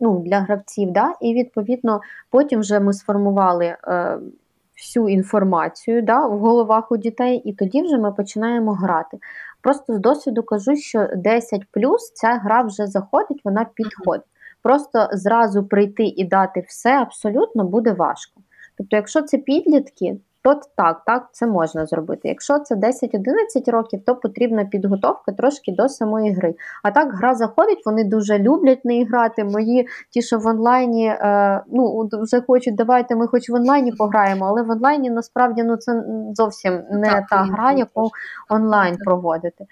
Ну, 0.00 0.22
Для 0.26 0.40
гравців, 0.40 0.92
да? 0.92 1.14
і 1.20 1.34
відповідно 1.34 2.00
потім 2.30 2.60
вже 2.60 2.80
ми 2.80 2.92
сформували 2.92 3.64
е, 3.66 4.18
всю 4.78 5.08
інформацію 5.08 6.02
да, 6.02 6.26
в 6.26 6.38
головах 6.38 6.92
у 6.92 6.96
дітей, 6.96 7.36
і 7.44 7.52
тоді 7.52 7.82
вже 7.82 7.98
ми 7.98 8.12
починаємо 8.12 8.72
грати. 8.72 9.18
Просто 9.62 9.94
з 9.94 9.98
досвіду 9.98 10.42
кажу, 10.42 10.76
що 10.76 11.08
10 11.16 11.62
плюс 11.70 12.12
ця 12.14 12.34
гра 12.34 12.62
вже 12.62 12.86
заходить, 12.86 13.40
вона 13.44 13.66
підходить. 13.74 14.26
Просто 14.62 15.08
зразу 15.12 15.64
прийти 15.64 16.04
і 16.04 16.24
дати 16.24 16.64
все 16.68 16.90
абсолютно 16.90 17.64
буде 17.64 17.92
важко. 17.92 18.40
Тобто, 18.78 18.96
якщо 18.96 19.22
це 19.22 19.38
підлітки, 19.38 20.16
то 20.42 20.60
так, 20.76 21.02
так, 21.06 21.28
це 21.32 21.46
можна 21.46 21.86
зробити. 21.86 22.28
Якщо 22.28 22.58
це 22.58 22.74
10-11 22.74 23.70
років, 23.70 24.00
то 24.06 24.16
потрібна 24.16 24.64
підготовка 24.64 25.32
трошки 25.32 25.72
до 25.72 25.88
самої 25.88 26.32
гри. 26.32 26.54
А 26.82 26.90
так 26.90 27.12
гра 27.12 27.34
заходить, 27.34 27.82
вони 27.86 28.04
дуже 28.04 28.38
люблять 28.38 28.84
не 28.84 29.04
грати. 29.04 29.44
Мої 29.44 29.88
ті, 30.10 30.22
що 30.22 30.38
в 30.38 30.46
онлайні, 30.46 31.06
е, 31.06 31.62
ну 31.72 32.08
вже 32.12 32.40
хочуть, 32.40 32.76
давайте 32.76 33.16
ми 33.16 33.26
хоч 33.26 33.48
в 33.50 33.54
онлайні 33.54 33.92
пограємо, 33.92 34.46
але 34.46 34.62
в 34.62 34.70
онлайні 34.70 35.10
насправді 35.10 35.62
ну 35.62 35.76
це 35.76 36.04
зовсім 36.34 36.82
не 36.90 37.08
так, 37.08 37.24
та 37.30 37.36
гра, 37.36 37.72
яку 37.72 38.10
онлайн 38.50 38.96
проводити. 38.96 39.66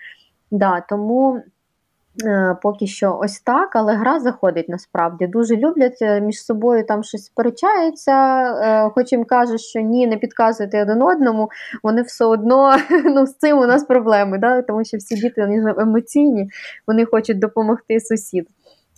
Да, 0.50 0.80
Тому. 0.80 1.40
Е, 2.24 2.56
поки 2.62 2.86
що 2.86 3.18
ось 3.22 3.40
так, 3.40 3.76
але 3.76 3.94
гра 3.94 4.20
заходить 4.20 4.68
насправді. 4.68 5.26
Дуже 5.26 5.56
люблять 5.56 5.98
е, 6.02 6.20
між 6.20 6.44
собою 6.44 6.86
там 6.86 7.02
щось 7.02 7.24
сперечаються, 7.24 8.12
е, 8.12 8.90
хоч 8.90 9.12
їм 9.12 9.24
кажуть, 9.24 9.60
що 9.60 9.80
ні, 9.80 10.06
не 10.06 10.16
підказуйте 10.16 10.82
один 10.82 11.02
одному, 11.02 11.50
вони 11.82 12.02
все 12.02 12.24
одно 12.24 12.76
ну, 13.04 13.26
з 13.26 13.36
цим 13.36 13.58
у 13.58 13.66
нас 13.66 13.84
проблеми, 13.84 14.38
да? 14.38 14.62
тому 14.62 14.84
що 14.84 14.96
всі 14.96 15.16
діти 15.16 15.40
вони 15.40 15.74
емоційні, 15.78 16.50
вони 16.86 17.04
хочуть 17.04 17.38
допомогти 17.38 18.00
сусіду. 18.00 18.48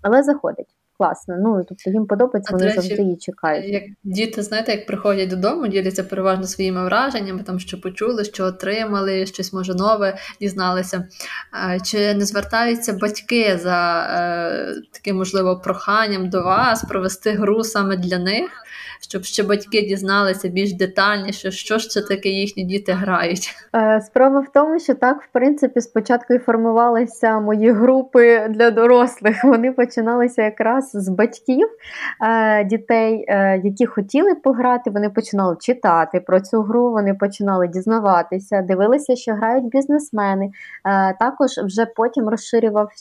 Але 0.02 0.22
заходить 0.22 0.77
класно. 0.98 1.36
Ну 1.38 1.64
тобто 1.68 1.90
їм 1.90 2.06
подобається, 2.06 2.52
вони 2.52 2.64
речі, 2.64 2.76
завжди 2.80 3.02
її 3.02 3.16
чекають. 3.16 3.72
Як 3.72 3.82
діти, 4.04 4.42
знаєте, 4.42 4.72
як 4.72 4.86
приходять 4.86 5.28
додому, 5.28 5.66
діляться 5.66 6.04
переважно 6.04 6.44
своїми 6.44 6.84
враженнями, 6.84 7.42
там 7.42 7.60
що 7.60 7.80
почули, 7.80 8.24
що 8.24 8.44
отримали, 8.44 9.26
щось 9.26 9.52
може 9.52 9.74
нове 9.74 10.16
дізналися. 10.40 11.08
Чи 11.84 12.14
не 12.14 12.24
звертаються 12.24 12.92
батьки 12.92 13.58
за 13.62 14.00
е, 14.10 14.74
таким 14.92 15.16
можливо 15.16 15.60
проханням 15.60 16.30
до 16.30 16.42
вас 16.42 16.84
провести 16.84 17.30
гру 17.30 17.64
саме 17.64 17.96
для 17.96 18.18
них? 18.18 18.50
Щоб 19.00 19.24
ще 19.24 19.42
батьки 19.42 19.82
дізналися 19.82 20.48
більш 20.48 20.72
детальніше, 20.72 21.50
що 21.50 21.78
ж 21.78 21.88
це 21.88 22.02
таке 22.02 22.28
їхні 22.28 22.64
діти 22.64 22.92
грають. 22.92 23.54
Е, 23.76 24.00
справа 24.00 24.40
в 24.40 24.52
тому, 24.54 24.78
що 24.78 24.94
так, 24.94 25.22
в 25.22 25.28
принципі, 25.32 25.80
спочатку 25.80 26.34
і 26.34 26.38
формувалися 26.38 27.40
мої 27.40 27.72
групи 27.72 28.48
для 28.48 28.70
дорослих. 28.70 29.44
Вони 29.44 29.72
починалися 29.72 30.42
якраз 30.42 30.90
з 30.94 31.08
батьків 31.08 31.68
е, 32.20 32.64
дітей, 32.64 33.24
е, 33.28 33.60
які 33.64 33.86
хотіли 33.86 34.34
пограти. 34.34 34.90
Вони 34.90 35.10
починали 35.10 35.56
читати 35.60 36.20
про 36.20 36.40
цю 36.40 36.62
гру, 36.62 36.90
вони 36.90 37.14
починали 37.14 37.68
дізнаватися, 37.68 38.62
дивилися, 38.62 39.16
що 39.16 39.32
грають 39.32 39.64
бізнесмени. 39.64 40.50
Також 41.20 41.50
вже 41.64 41.86
потім 41.86 42.28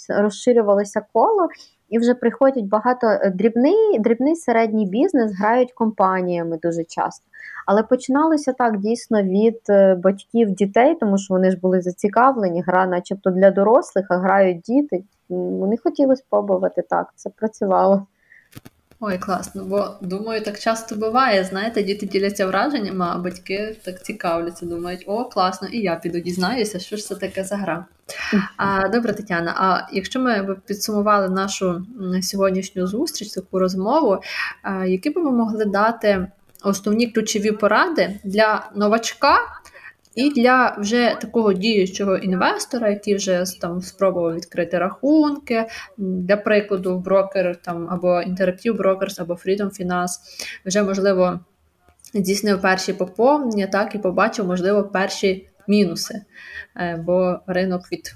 розширювалося 0.09 1.01
коло. 1.13 1.47
І 1.89 1.99
вже 1.99 2.13
приходять 2.13 2.65
багато 2.65 3.07
е, 3.07 3.31
дрібний, 3.35 3.99
дрібний 3.99 4.35
середній 4.35 4.85
бізнес, 4.85 5.31
грають 5.39 5.71
компаніями 5.71 6.59
дуже 6.63 6.83
часто. 6.83 7.25
Але 7.65 7.83
починалося 7.83 8.53
так 8.53 8.77
дійсно 8.77 9.23
від 9.23 9.59
е, 9.69 9.95
батьків 9.95 10.51
дітей, 10.51 10.95
тому 10.99 11.17
що 11.17 11.33
вони 11.33 11.51
ж 11.51 11.57
були 11.57 11.81
зацікавлені, 11.81 12.61
гра, 12.61 12.87
начебто 12.87 13.29
для 13.31 13.51
дорослих, 13.51 14.05
а 14.09 14.17
грають 14.17 14.61
діти. 14.61 15.03
Вони 15.29 15.77
хотіли 15.77 16.15
спробувати 16.15 16.81
так, 16.89 17.13
це 17.15 17.29
працювало. 17.29 18.07
Ой, 18.99 19.17
класно, 19.17 19.63
бо 19.63 19.89
думаю, 20.01 20.41
так 20.43 20.59
часто 20.59 20.95
буває. 20.95 21.43
Знаєте, 21.43 21.83
діти 21.83 22.05
діляться 22.05 22.47
враженнями, 22.47 23.05
а 23.09 23.17
батьки 23.17 23.75
так 23.85 24.03
цікавляться, 24.03 24.65
думають, 24.65 25.03
о, 25.07 25.25
класно, 25.25 25.67
і 25.67 25.79
я 25.79 25.95
піду 25.95 26.19
дізнаюся, 26.19 26.79
що 26.79 26.97
ж 26.97 27.07
це 27.07 27.15
таке 27.15 27.43
за 27.43 27.55
гра. 27.55 27.85
А, 28.57 28.87
Добре, 28.87 29.13
Тетяна. 29.13 29.53
А 29.57 29.87
якщо 29.91 30.19
ми 30.19 30.57
підсумували 30.65 31.29
нашу 31.29 31.85
сьогоднішню 32.21 32.87
зустріч, 32.87 33.29
таку 33.29 33.59
розмову, 33.59 34.21
які 34.85 35.09
б 35.09 35.17
ми 35.17 35.31
могли 35.31 35.65
дати 35.65 36.27
основні 36.63 37.07
ключові 37.07 37.51
поради 37.51 38.19
для 38.23 38.71
новачка? 38.75 39.37
І 40.17 40.29
для 40.29 40.75
вже 40.79 41.17
такого 41.21 41.53
діючого 41.53 42.17
інвестора, 42.17 42.89
який 42.89 43.15
вже 43.15 43.43
там 43.61 43.81
спробував 43.81 44.35
відкрити 44.35 44.77
рахунки, 44.77 45.65
для 45.97 46.37
прикладу, 46.37 46.99
брокер 46.99 47.55
там 47.55 47.87
або 47.89 48.07
Interactive 48.07 48.77
Brokers, 48.77 49.21
або 49.21 49.33
Freedom 49.33 49.81
Finance, 49.81 50.09
вже 50.65 50.83
можливо 50.83 51.39
здійснив 52.13 52.61
перші 52.61 52.93
поповнення, 52.93 53.67
так 53.67 53.95
і 53.95 53.97
побачив, 53.97 54.47
можливо, 54.47 54.83
перші 54.83 55.49
мінуси, 55.67 56.21
е, 56.75 57.03
бо 57.05 57.39
ринок 57.47 57.91
від 57.91 58.15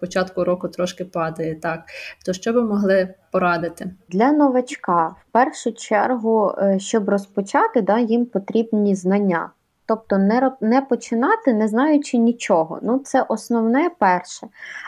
початку 0.00 0.44
року 0.44 0.68
трошки 0.68 1.04
падає. 1.04 1.54
Так, 1.54 1.84
то 2.26 2.32
що 2.32 2.52
ви 2.52 2.62
могли 2.62 3.14
порадити 3.32 3.90
для 4.08 4.32
новачка? 4.32 5.06
В 5.08 5.32
першу 5.32 5.72
чергу, 5.72 6.54
е, 6.58 6.78
щоб 6.78 7.08
розпочати, 7.08 7.82
да, 7.82 7.98
їм 7.98 8.26
потрібні 8.26 8.94
знання. 8.94 9.50
Тобто 9.86 10.18
не 10.18 10.52
не 10.60 10.80
починати, 10.80 11.52
не 11.52 11.68
знаючи 11.68 12.18
нічого. 12.18 12.78
Ну, 12.82 12.98
Це 12.98 13.22
основне 13.22 13.90
перше. 13.98 14.46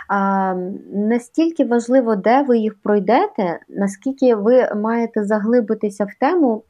А, 0.09 0.55
Не 0.93 1.21
стільки 1.21 1.65
важливо, 1.65 2.17
де 2.17 2.43
ви 2.43 2.59
їх 2.59 2.83
пройдете, 2.83 3.61
наскільки 3.69 4.35
ви 4.35 4.69
маєте 4.75 5.25
заглибитися 5.25 6.05
в 6.05 6.15
тему 6.21 6.63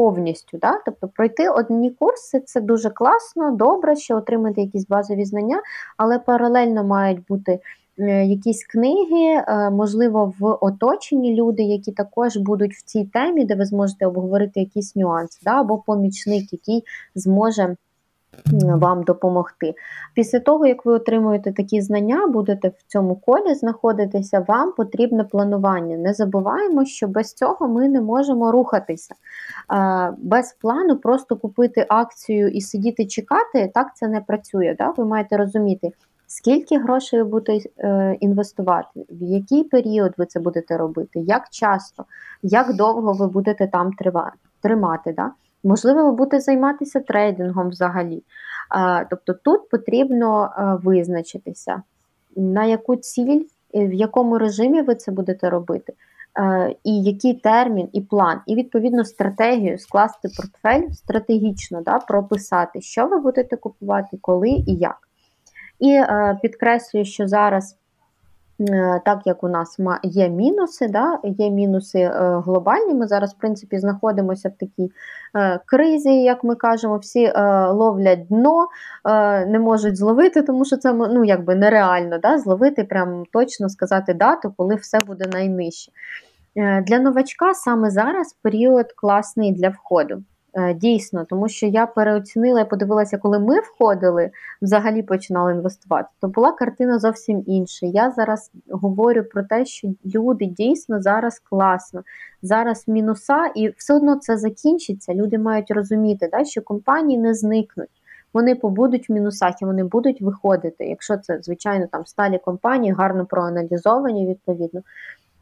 повністю. 0.00 0.58
Да? 0.58 0.80
Тобто 0.84 1.08
пройти 1.08 1.48
одні 1.48 1.90
курси 1.90 2.40
це 2.40 2.60
дуже 2.60 2.90
класно, 2.90 3.50
добре, 3.50 3.96
що 3.96 4.16
отримати 4.16 4.60
якісь 4.60 4.86
базові 4.86 5.24
знання, 5.24 5.62
але 5.96 6.18
паралельно 6.18 6.84
мають 6.84 7.26
бути. 7.28 7.60
Е, 8.00 8.24
якісь 8.24 8.64
книги, 8.64 9.44
е, 9.48 9.70
можливо, 9.70 10.34
в 10.38 10.58
оточенні 10.60 11.34
люди, 11.34 11.62
які 11.62 11.92
також 11.92 12.36
будуть 12.36 12.74
в 12.74 12.82
цій 12.82 13.04
темі, 13.04 13.44
де 13.44 13.54
ви 13.54 13.64
зможете 13.64 14.06
обговорити 14.06 14.60
якісь 14.60 14.96
нюанси, 14.96 15.40
да, 15.44 15.60
або 15.60 15.78
помічник, 15.78 16.52
який 16.52 16.84
зможе. 17.14 17.76
Вам 18.62 19.02
допомогти. 19.02 19.74
Після 20.14 20.40
того, 20.40 20.66
як 20.66 20.86
ви 20.86 20.92
отримуєте 20.92 21.52
такі 21.52 21.80
знання, 21.80 22.26
будете 22.26 22.68
в 22.68 22.82
цьому 22.86 23.16
колі 23.16 23.54
знаходитися, 23.54 24.44
вам 24.48 24.72
потрібне 24.72 25.24
планування. 25.24 25.96
Не 25.96 26.14
забуваємо, 26.14 26.84
що 26.84 27.08
без 27.08 27.34
цього 27.34 27.68
ми 27.68 27.88
не 27.88 28.00
можемо 28.00 28.52
рухатися. 28.52 29.14
Без 30.18 30.52
плану 30.52 30.96
просто 30.96 31.36
купити 31.36 31.86
акцію 31.88 32.48
і 32.48 32.60
сидіти 32.60 33.06
чекати, 33.06 33.70
так 33.74 33.96
це 33.96 34.08
не 34.08 34.20
працює. 34.20 34.76
Да? 34.78 34.94
Ви 34.96 35.04
маєте 35.04 35.36
розуміти, 35.36 35.92
Скільки 36.32 36.78
грошей 36.78 37.22
ви 37.22 37.28
будете 37.28 37.68
е, 37.78 38.16
інвестувати, 38.20 39.00
в 39.10 39.22
який 39.22 39.64
період 39.64 40.12
ви 40.16 40.26
це 40.26 40.40
будете 40.40 40.76
робити, 40.76 41.20
як 41.20 41.48
часто, 41.50 42.04
як 42.42 42.74
довго 42.74 43.12
ви 43.12 43.26
будете 43.26 43.66
там 43.66 43.92
тримати. 44.62 45.12
Да? 45.12 45.30
Можливо, 45.64 46.04
ви 46.04 46.12
будете 46.12 46.40
займатися 46.40 47.00
трейдингом 47.00 47.68
взагалі. 47.68 48.22
Тобто 49.10 49.34
тут 49.34 49.68
потрібно 49.68 50.44
е, 50.44 50.78
визначитися, 50.84 51.82
на 52.36 52.64
яку 52.64 52.96
ціль, 52.96 53.42
в 53.74 53.92
якому 53.92 54.38
режимі 54.38 54.82
ви 54.82 54.94
це 54.94 55.12
будете 55.12 55.50
робити. 55.50 55.92
і 56.84 57.02
який 57.02 57.34
термін, 57.34 57.88
і 57.92 58.00
план, 58.00 58.40
і 58.46 58.54
відповідно 58.54 59.04
стратегію 59.04 59.78
скласти 59.78 60.28
портфель 60.36 60.90
стратегічно, 60.92 61.82
да, 61.82 61.98
прописати, 61.98 62.80
що 62.80 63.06
ви 63.06 63.20
будете 63.20 63.56
купувати, 63.56 64.18
коли 64.20 64.48
і 64.48 64.74
як. 64.74 65.09
І 65.80 65.92
е, 65.92 66.38
підкреслюю, 66.42 67.04
що 67.04 67.28
зараз 67.28 67.76
Е, 68.68 69.00
так 69.04 69.20
як 69.24 69.44
у 69.44 69.48
нас 69.48 69.78
є 70.02 70.28
мінуси, 70.28 70.88
да, 70.88 71.18
є 71.24 71.50
мінуси 71.50 71.98
е, 71.98 72.42
глобальні. 72.44 72.94
Ми 72.94 73.06
зараз, 73.06 73.34
в 73.34 73.36
принципі, 73.38 73.78
знаходимося 73.78 74.48
в 74.48 74.52
такій 74.52 74.92
кризі, 75.66 76.22
як 76.22 76.44
ми 76.44 76.54
кажемо, 76.54 76.96
всі 76.96 77.32
ловлять 77.68 78.26
дно, 78.26 78.68
не 79.46 79.58
можуть 79.58 79.96
зловити, 79.96 80.42
тому 80.42 80.64
що 80.64 80.76
це 80.76 80.92
ну, 80.92 81.24
якби 81.24 81.54
нереально 81.54 82.18
да, 82.18 82.38
зловити, 82.38 82.84
прям 82.84 83.24
точно 83.32 83.68
сказати 83.68 84.14
дату, 84.14 84.54
коли 84.56 84.74
все 84.74 85.00
буде 85.00 85.24
найнижче. 85.32 85.92
Для 86.56 86.98
новачка 86.98 87.54
саме 87.54 87.90
зараз 87.90 88.36
період 88.42 88.92
класний 88.92 89.52
для 89.52 89.68
входу. 89.68 90.22
Е, 90.54 90.74
дійсно, 90.74 91.24
тому 91.24 91.48
що 91.48 91.66
я 91.66 91.86
переоцінила 91.86 92.60
і 92.60 92.68
подивилася, 92.68 93.18
коли 93.18 93.38
ми 93.38 93.60
входили, 93.60 94.30
взагалі 94.62 95.02
починали 95.02 95.52
інвестувати, 95.52 96.08
то 96.20 96.28
була 96.28 96.52
картина 96.52 96.98
зовсім 96.98 97.44
інша. 97.46 97.86
Я 97.86 98.10
зараз 98.10 98.50
говорю 98.70 99.24
про 99.24 99.42
те, 99.42 99.64
що 99.64 99.88
люди 100.14 100.46
дійсно 100.46 101.02
зараз 101.02 101.38
класно, 101.38 102.02
зараз 102.42 102.88
мінуса, 102.88 103.46
і 103.54 103.68
все 103.68 103.94
одно 103.94 104.16
це 104.16 104.36
закінчиться. 104.36 105.14
Люди 105.14 105.38
мають 105.38 105.70
розуміти, 105.70 106.28
да, 106.32 106.44
що 106.44 106.62
компанії 106.62 107.18
не 107.18 107.34
зникнуть. 107.34 107.88
Вони 108.34 108.54
побудуть 108.54 109.08
в 109.08 109.12
мінусах 109.12 109.62
і 109.62 109.64
вони 109.64 109.84
будуть 109.84 110.22
виходити. 110.22 110.84
Якщо 110.84 111.16
це, 111.16 111.38
звичайно, 111.42 111.86
там 111.92 112.06
сталі 112.06 112.38
компанії, 112.38 112.92
гарно 112.92 113.26
проаналізовані 113.26 114.26
відповідно. 114.26 114.80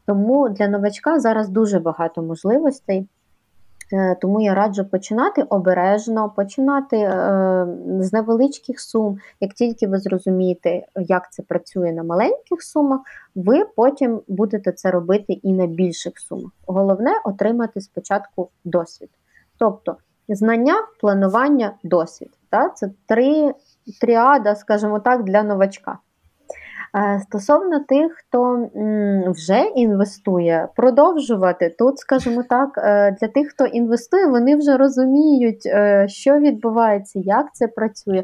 Тому 0.05 0.49
для 0.49 0.67
новачка 0.67 1.19
зараз 1.19 1.49
дуже 1.49 1.79
багато 1.79 2.21
можливостей. 2.21 3.07
Е, 3.93 4.15
тому 4.15 4.41
я 4.41 4.55
раджу 4.55 4.85
починати 4.91 5.43
обережно, 5.43 6.29
починати 6.29 6.97
е, 6.97 7.67
з 7.99 8.13
невеличких 8.13 8.79
сум. 8.79 9.17
Як 9.39 9.53
тільки 9.53 9.87
ви 9.87 9.97
зрозумієте, 9.97 10.85
як 10.95 11.31
це 11.31 11.43
працює 11.43 11.91
на 11.91 12.03
маленьких 12.03 12.63
сумах, 12.63 13.01
ви 13.35 13.65
потім 13.75 14.21
будете 14.27 14.71
це 14.71 14.91
робити 14.91 15.33
і 15.33 15.53
на 15.53 15.67
більших 15.67 16.19
сумах. 16.19 16.51
Головне 16.67 17.11
отримати 17.25 17.81
спочатку 17.81 18.49
досвід. 18.65 19.09
Тобто 19.57 19.95
знання, 20.29 20.75
планування, 20.99 21.73
досвід. 21.83 22.29
Це 22.75 22.89
три 23.05 23.53
тріада, 24.01 24.55
скажімо 24.55 24.99
так, 24.99 25.23
для 25.23 25.43
новачка. 25.43 25.97
Е, 26.95 27.19
стосовно 27.19 27.79
тих, 27.79 28.11
хто 28.13 28.69
вже 29.27 29.61
інвестує, 29.75 30.67
продовжувати 30.75 31.75
тут, 31.79 31.99
скажімо 31.99 32.43
так, 32.49 32.69
е, 32.77 33.11
для 33.21 33.27
тих, 33.27 33.49
хто 33.49 33.65
інвестує, 33.65 34.27
вони 34.27 34.55
вже 34.55 34.77
розуміють, 34.77 35.65
е, 35.65 36.05
що 36.07 36.39
відбувається, 36.39 37.19
як 37.19 37.45
це 37.53 37.67
працює. 37.67 38.23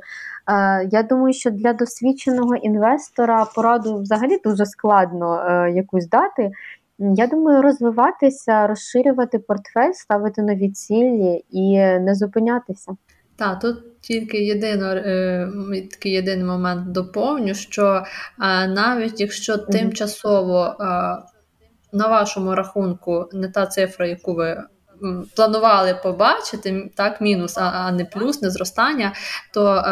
Я 0.92 1.04
думаю, 1.04 1.34
що 1.34 1.52
для 1.52 1.74
досвідченого 1.74 2.56
інвестора 2.56 3.46
пораду 3.56 3.98
взагалі 3.98 4.38
дуже 4.44 4.66
складно 4.66 5.68
якусь 5.68 6.08
дати. 6.08 6.52
Я 7.00 7.28
думаю, 7.28 7.62
розвиватися, 7.62 8.68
розширювати 8.68 9.40
портфель, 9.40 9.92
ставити 9.92 10.42
нові 10.42 10.72
цілі 10.72 11.46
і 11.50 11.78
не 11.78 12.16
зупинятися. 12.16 12.96
Так, 13.38 13.60
тут 13.60 14.02
тільки 14.02 14.46
єдино, 14.46 14.86
е, 14.86 15.48
такий 15.92 16.12
єдиний 16.12 16.46
момент 16.46 16.92
доповню, 16.92 17.56
що 17.56 18.04
е, 18.42 18.68
навіть 18.68 19.22
якщо 19.22 19.58
тимчасово 19.58 20.76
е, 20.80 20.84
на 21.92 22.08
вашому 22.08 22.56
рахунку 22.56 23.30
не 23.34 23.50
та 23.50 23.66
цифра, 23.66 24.08
яку 24.08 24.34
ви 24.34 24.64
планували 25.36 26.00
побачити, 26.04 26.92
так, 26.96 27.22
мінус, 27.22 27.58
а 27.58 27.92
не 27.92 28.06
плюс, 28.06 28.42
не 28.42 28.50
зростання, 28.50 29.14
то 29.54 29.84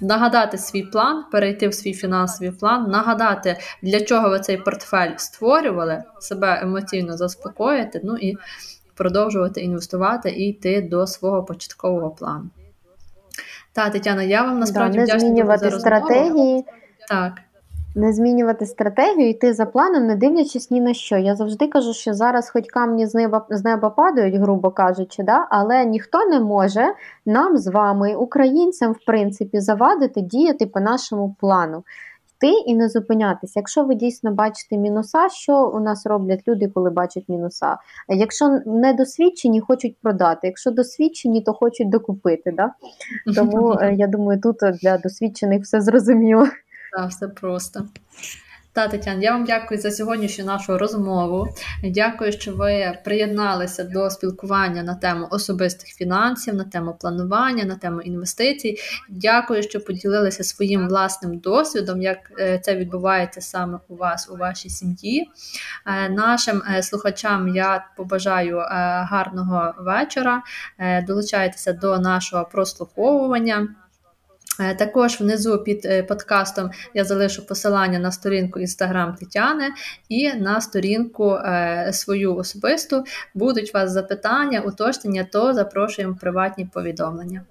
нагадати 0.00 0.58
свій 0.58 0.82
план, 0.82 1.24
перейти 1.32 1.68
в 1.68 1.74
свій 1.74 1.94
фінансовий 1.94 2.52
план, 2.52 2.90
нагадати, 2.90 3.56
для 3.82 4.00
чого 4.00 4.30
ви 4.30 4.40
цей 4.40 4.56
портфель 4.56 5.12
створювали, 5.16 6.02
себе 6.20 6.60
емоційно 6.62 7.16
заспокоїти, 7.16 8.00
ну 8.04 8.16
і 8.16 8.36
продовжувати 9.00 9.60
інвестувати 9.60 10.30
і 10.30 10.48
йти 10.48 10.88
до 10.90 11.06
свого 11.06 11.42
початкового 11.42 12.10
плану. 12.10 12.50
Та, 13.72 13.90
Тетяна, 13.90 14.22
я 14.22 14.42
вам 14.42 14.58
насправді 14.58 14.92
да, 14.92 14.98
не 14.98 15.04
вдячна 15.04 15.20
змінювати 15.20 15.70
за 15.70 15.80
стратегії. 15.80 16.64
Так. 17.08 17.32
Не 17.94 18.12
змінювати 18.12 18.66
стратегію, 18.66 19.28
йти 19.28 19.54
за 19.54 19.66
планом, 19.66 20.06
не 20.06 20.16
дивлячись 20.16 20.70
ні 20.70 20.80
на 20.80 20.94
що. 20.94 21.16
Я 21.16 21.36
завжди 21.36 21.68
кажу, 21.68 21.94
що 21.94 22.14
зараз 22.14 22.50
хоч 22.50 22.64
камні 22.66 23.06
з 23.06 23.14
неба 23.14 23.46
з 23.50 23.64
неба 23.64 23.90
падають, 23.90 24.34
грубо 24.34 24.70
кажучи, 24.70 25.22
да? 25.22 25.46
але 25.50 25.84
ніхто 25.84 26.26
не 26.26 26.40
може 26.40 26.94
нам 27.26 27.58
з 27.58 27.66
вами, 27.66 28.14
українцям, 28.14 28.92
в 28.92 29.04
принципі, 29.06 29.60
завадити 29.60 30.20
діяти 30.20 30.66
по 30.66 30.80
нашому 30.80 31.36
плану 31.40 31.84
йти 32.40 32.52
і 32.66 32.74
не 32.74 32.88
зупинятися. 32.88 33.52
Якщо 33.56 33.84
ви 33.84 33.94
дійсно 33.94 34.32
бачите 34.32 34.76
мінуса, 34.76 35.28
що 35.28 35.66
у 35.66 35.80
нас 35.80 36.06
роблять 36.06 36.48
люди, 36.48 36.68
коли 36.68 36.90
бачать 36.90 37.24
мінуса? 37.28 37.76
Якщо 38.08 38.60
не 38.66 38.92
досвідчені, 38.92 39.60
хочуть 39.60 39.96
продати. 40.02 40.46
Якщо 40.46 40.70
досвідчені, 40.70 41.40
то 41.40 41.52
хочуть 41.52 41.90
докупити. 41.90 42.52
Да? 42.52 42.74
Тому 43.34 43.78
е, 43.80 43.94
я 43.94 44.06
думаю, 44.06 44.40
тут 44.40 44.56
для 44.82 44.98
досвідчених 44.98 45.62
все 45.62 45.80
зрозуміло. 45.80 46.46
Так, 46.96 47.10
все 47.10 47.28
просто. 47.28 47.84
Та, 48.72 48.88
Тетяна, 48.88 49.22
я 49.22 49.32
вам 49.32 49.44
дякую 49.44 49.80
за 49.80 49.90
сьогоднішню 49.90 50.44
нашу 50.44 50.78
розмову. 50.78 51.48
Дякую, 51.84 52.32
що 52.32 52.54
ви 52.54 52.98
приєдналися 53.04 53.84
до 53.84 54.10
спілкування 54.10 54.82
на 54.82 54.94
тему 54.94 55.28
особистих 55.30 55.88
фінансів, 55.88 56.54
на 56.54 56.64
тему 56.64 56.96
планування, 57.00 57.64
на 57.64 57.74
тему 57.74 58.00
інвестицій. 58.00 58.76
Дякую, 59.08 59.62
що 59.62 59.80
поділилися 59.80 60.44
своїм 60.44 60.88
власним 60.88 61.38
досвідом, 61.38 62.02
як 62.02 62.18
е, 62.38 62.58
це 62.58 62.76
відбувається 62.76 63.40
саме 63.40 63.78
у 63.88 63.96
вас, 63.96 64.30
у 64.30 64.36
вашій 64.36 64.70
сім'ї. 64.70 65.30
Е, 65.86 66.08
нашим 66.08 66.62
е, 66.70 66.82
слухачам 66.82 67.48
я 67.48 67.86
побажаю 67.96 68.58
гарного 69.10 69.74
вечора. 69.78 70.42
Долучайтеся 71.06 71.72
до 71.72 71.98
нашого 71.98 72.44
прослуховування. 72.52 73.68
Е, 74.60 74.74
також 74.74 75.20
внизу 75.20 75.58
під 75.58 75.86
е, 75.86 76.02
подкастом 76.02 76.70
я 76.94 77.04
залишу 77.04 77.46
посилання 77.46 77.98
на 77.98 78.12
сторінку 78.12 78.60
Інстаграм 78.60 79.14
Тетяни 79.14 79.68
і 80.08 80.32
на 80.32 80.60
сторінку 80.60 81.34
е, 81.34 81.90
свою 81.92 82.36
особисту. 82.36 83.04
Будуть 83.34 83.70
у 83.74 83.78
вас 83.78 83.90
запитання, 83.90 84.60
уточнення, 84.60 85.26
то 85.32 85.54
запрошуємо 85.54 86.14
в 86.14 86.18
приватні 86.20 86.70
повідомлення. 86.74 87.44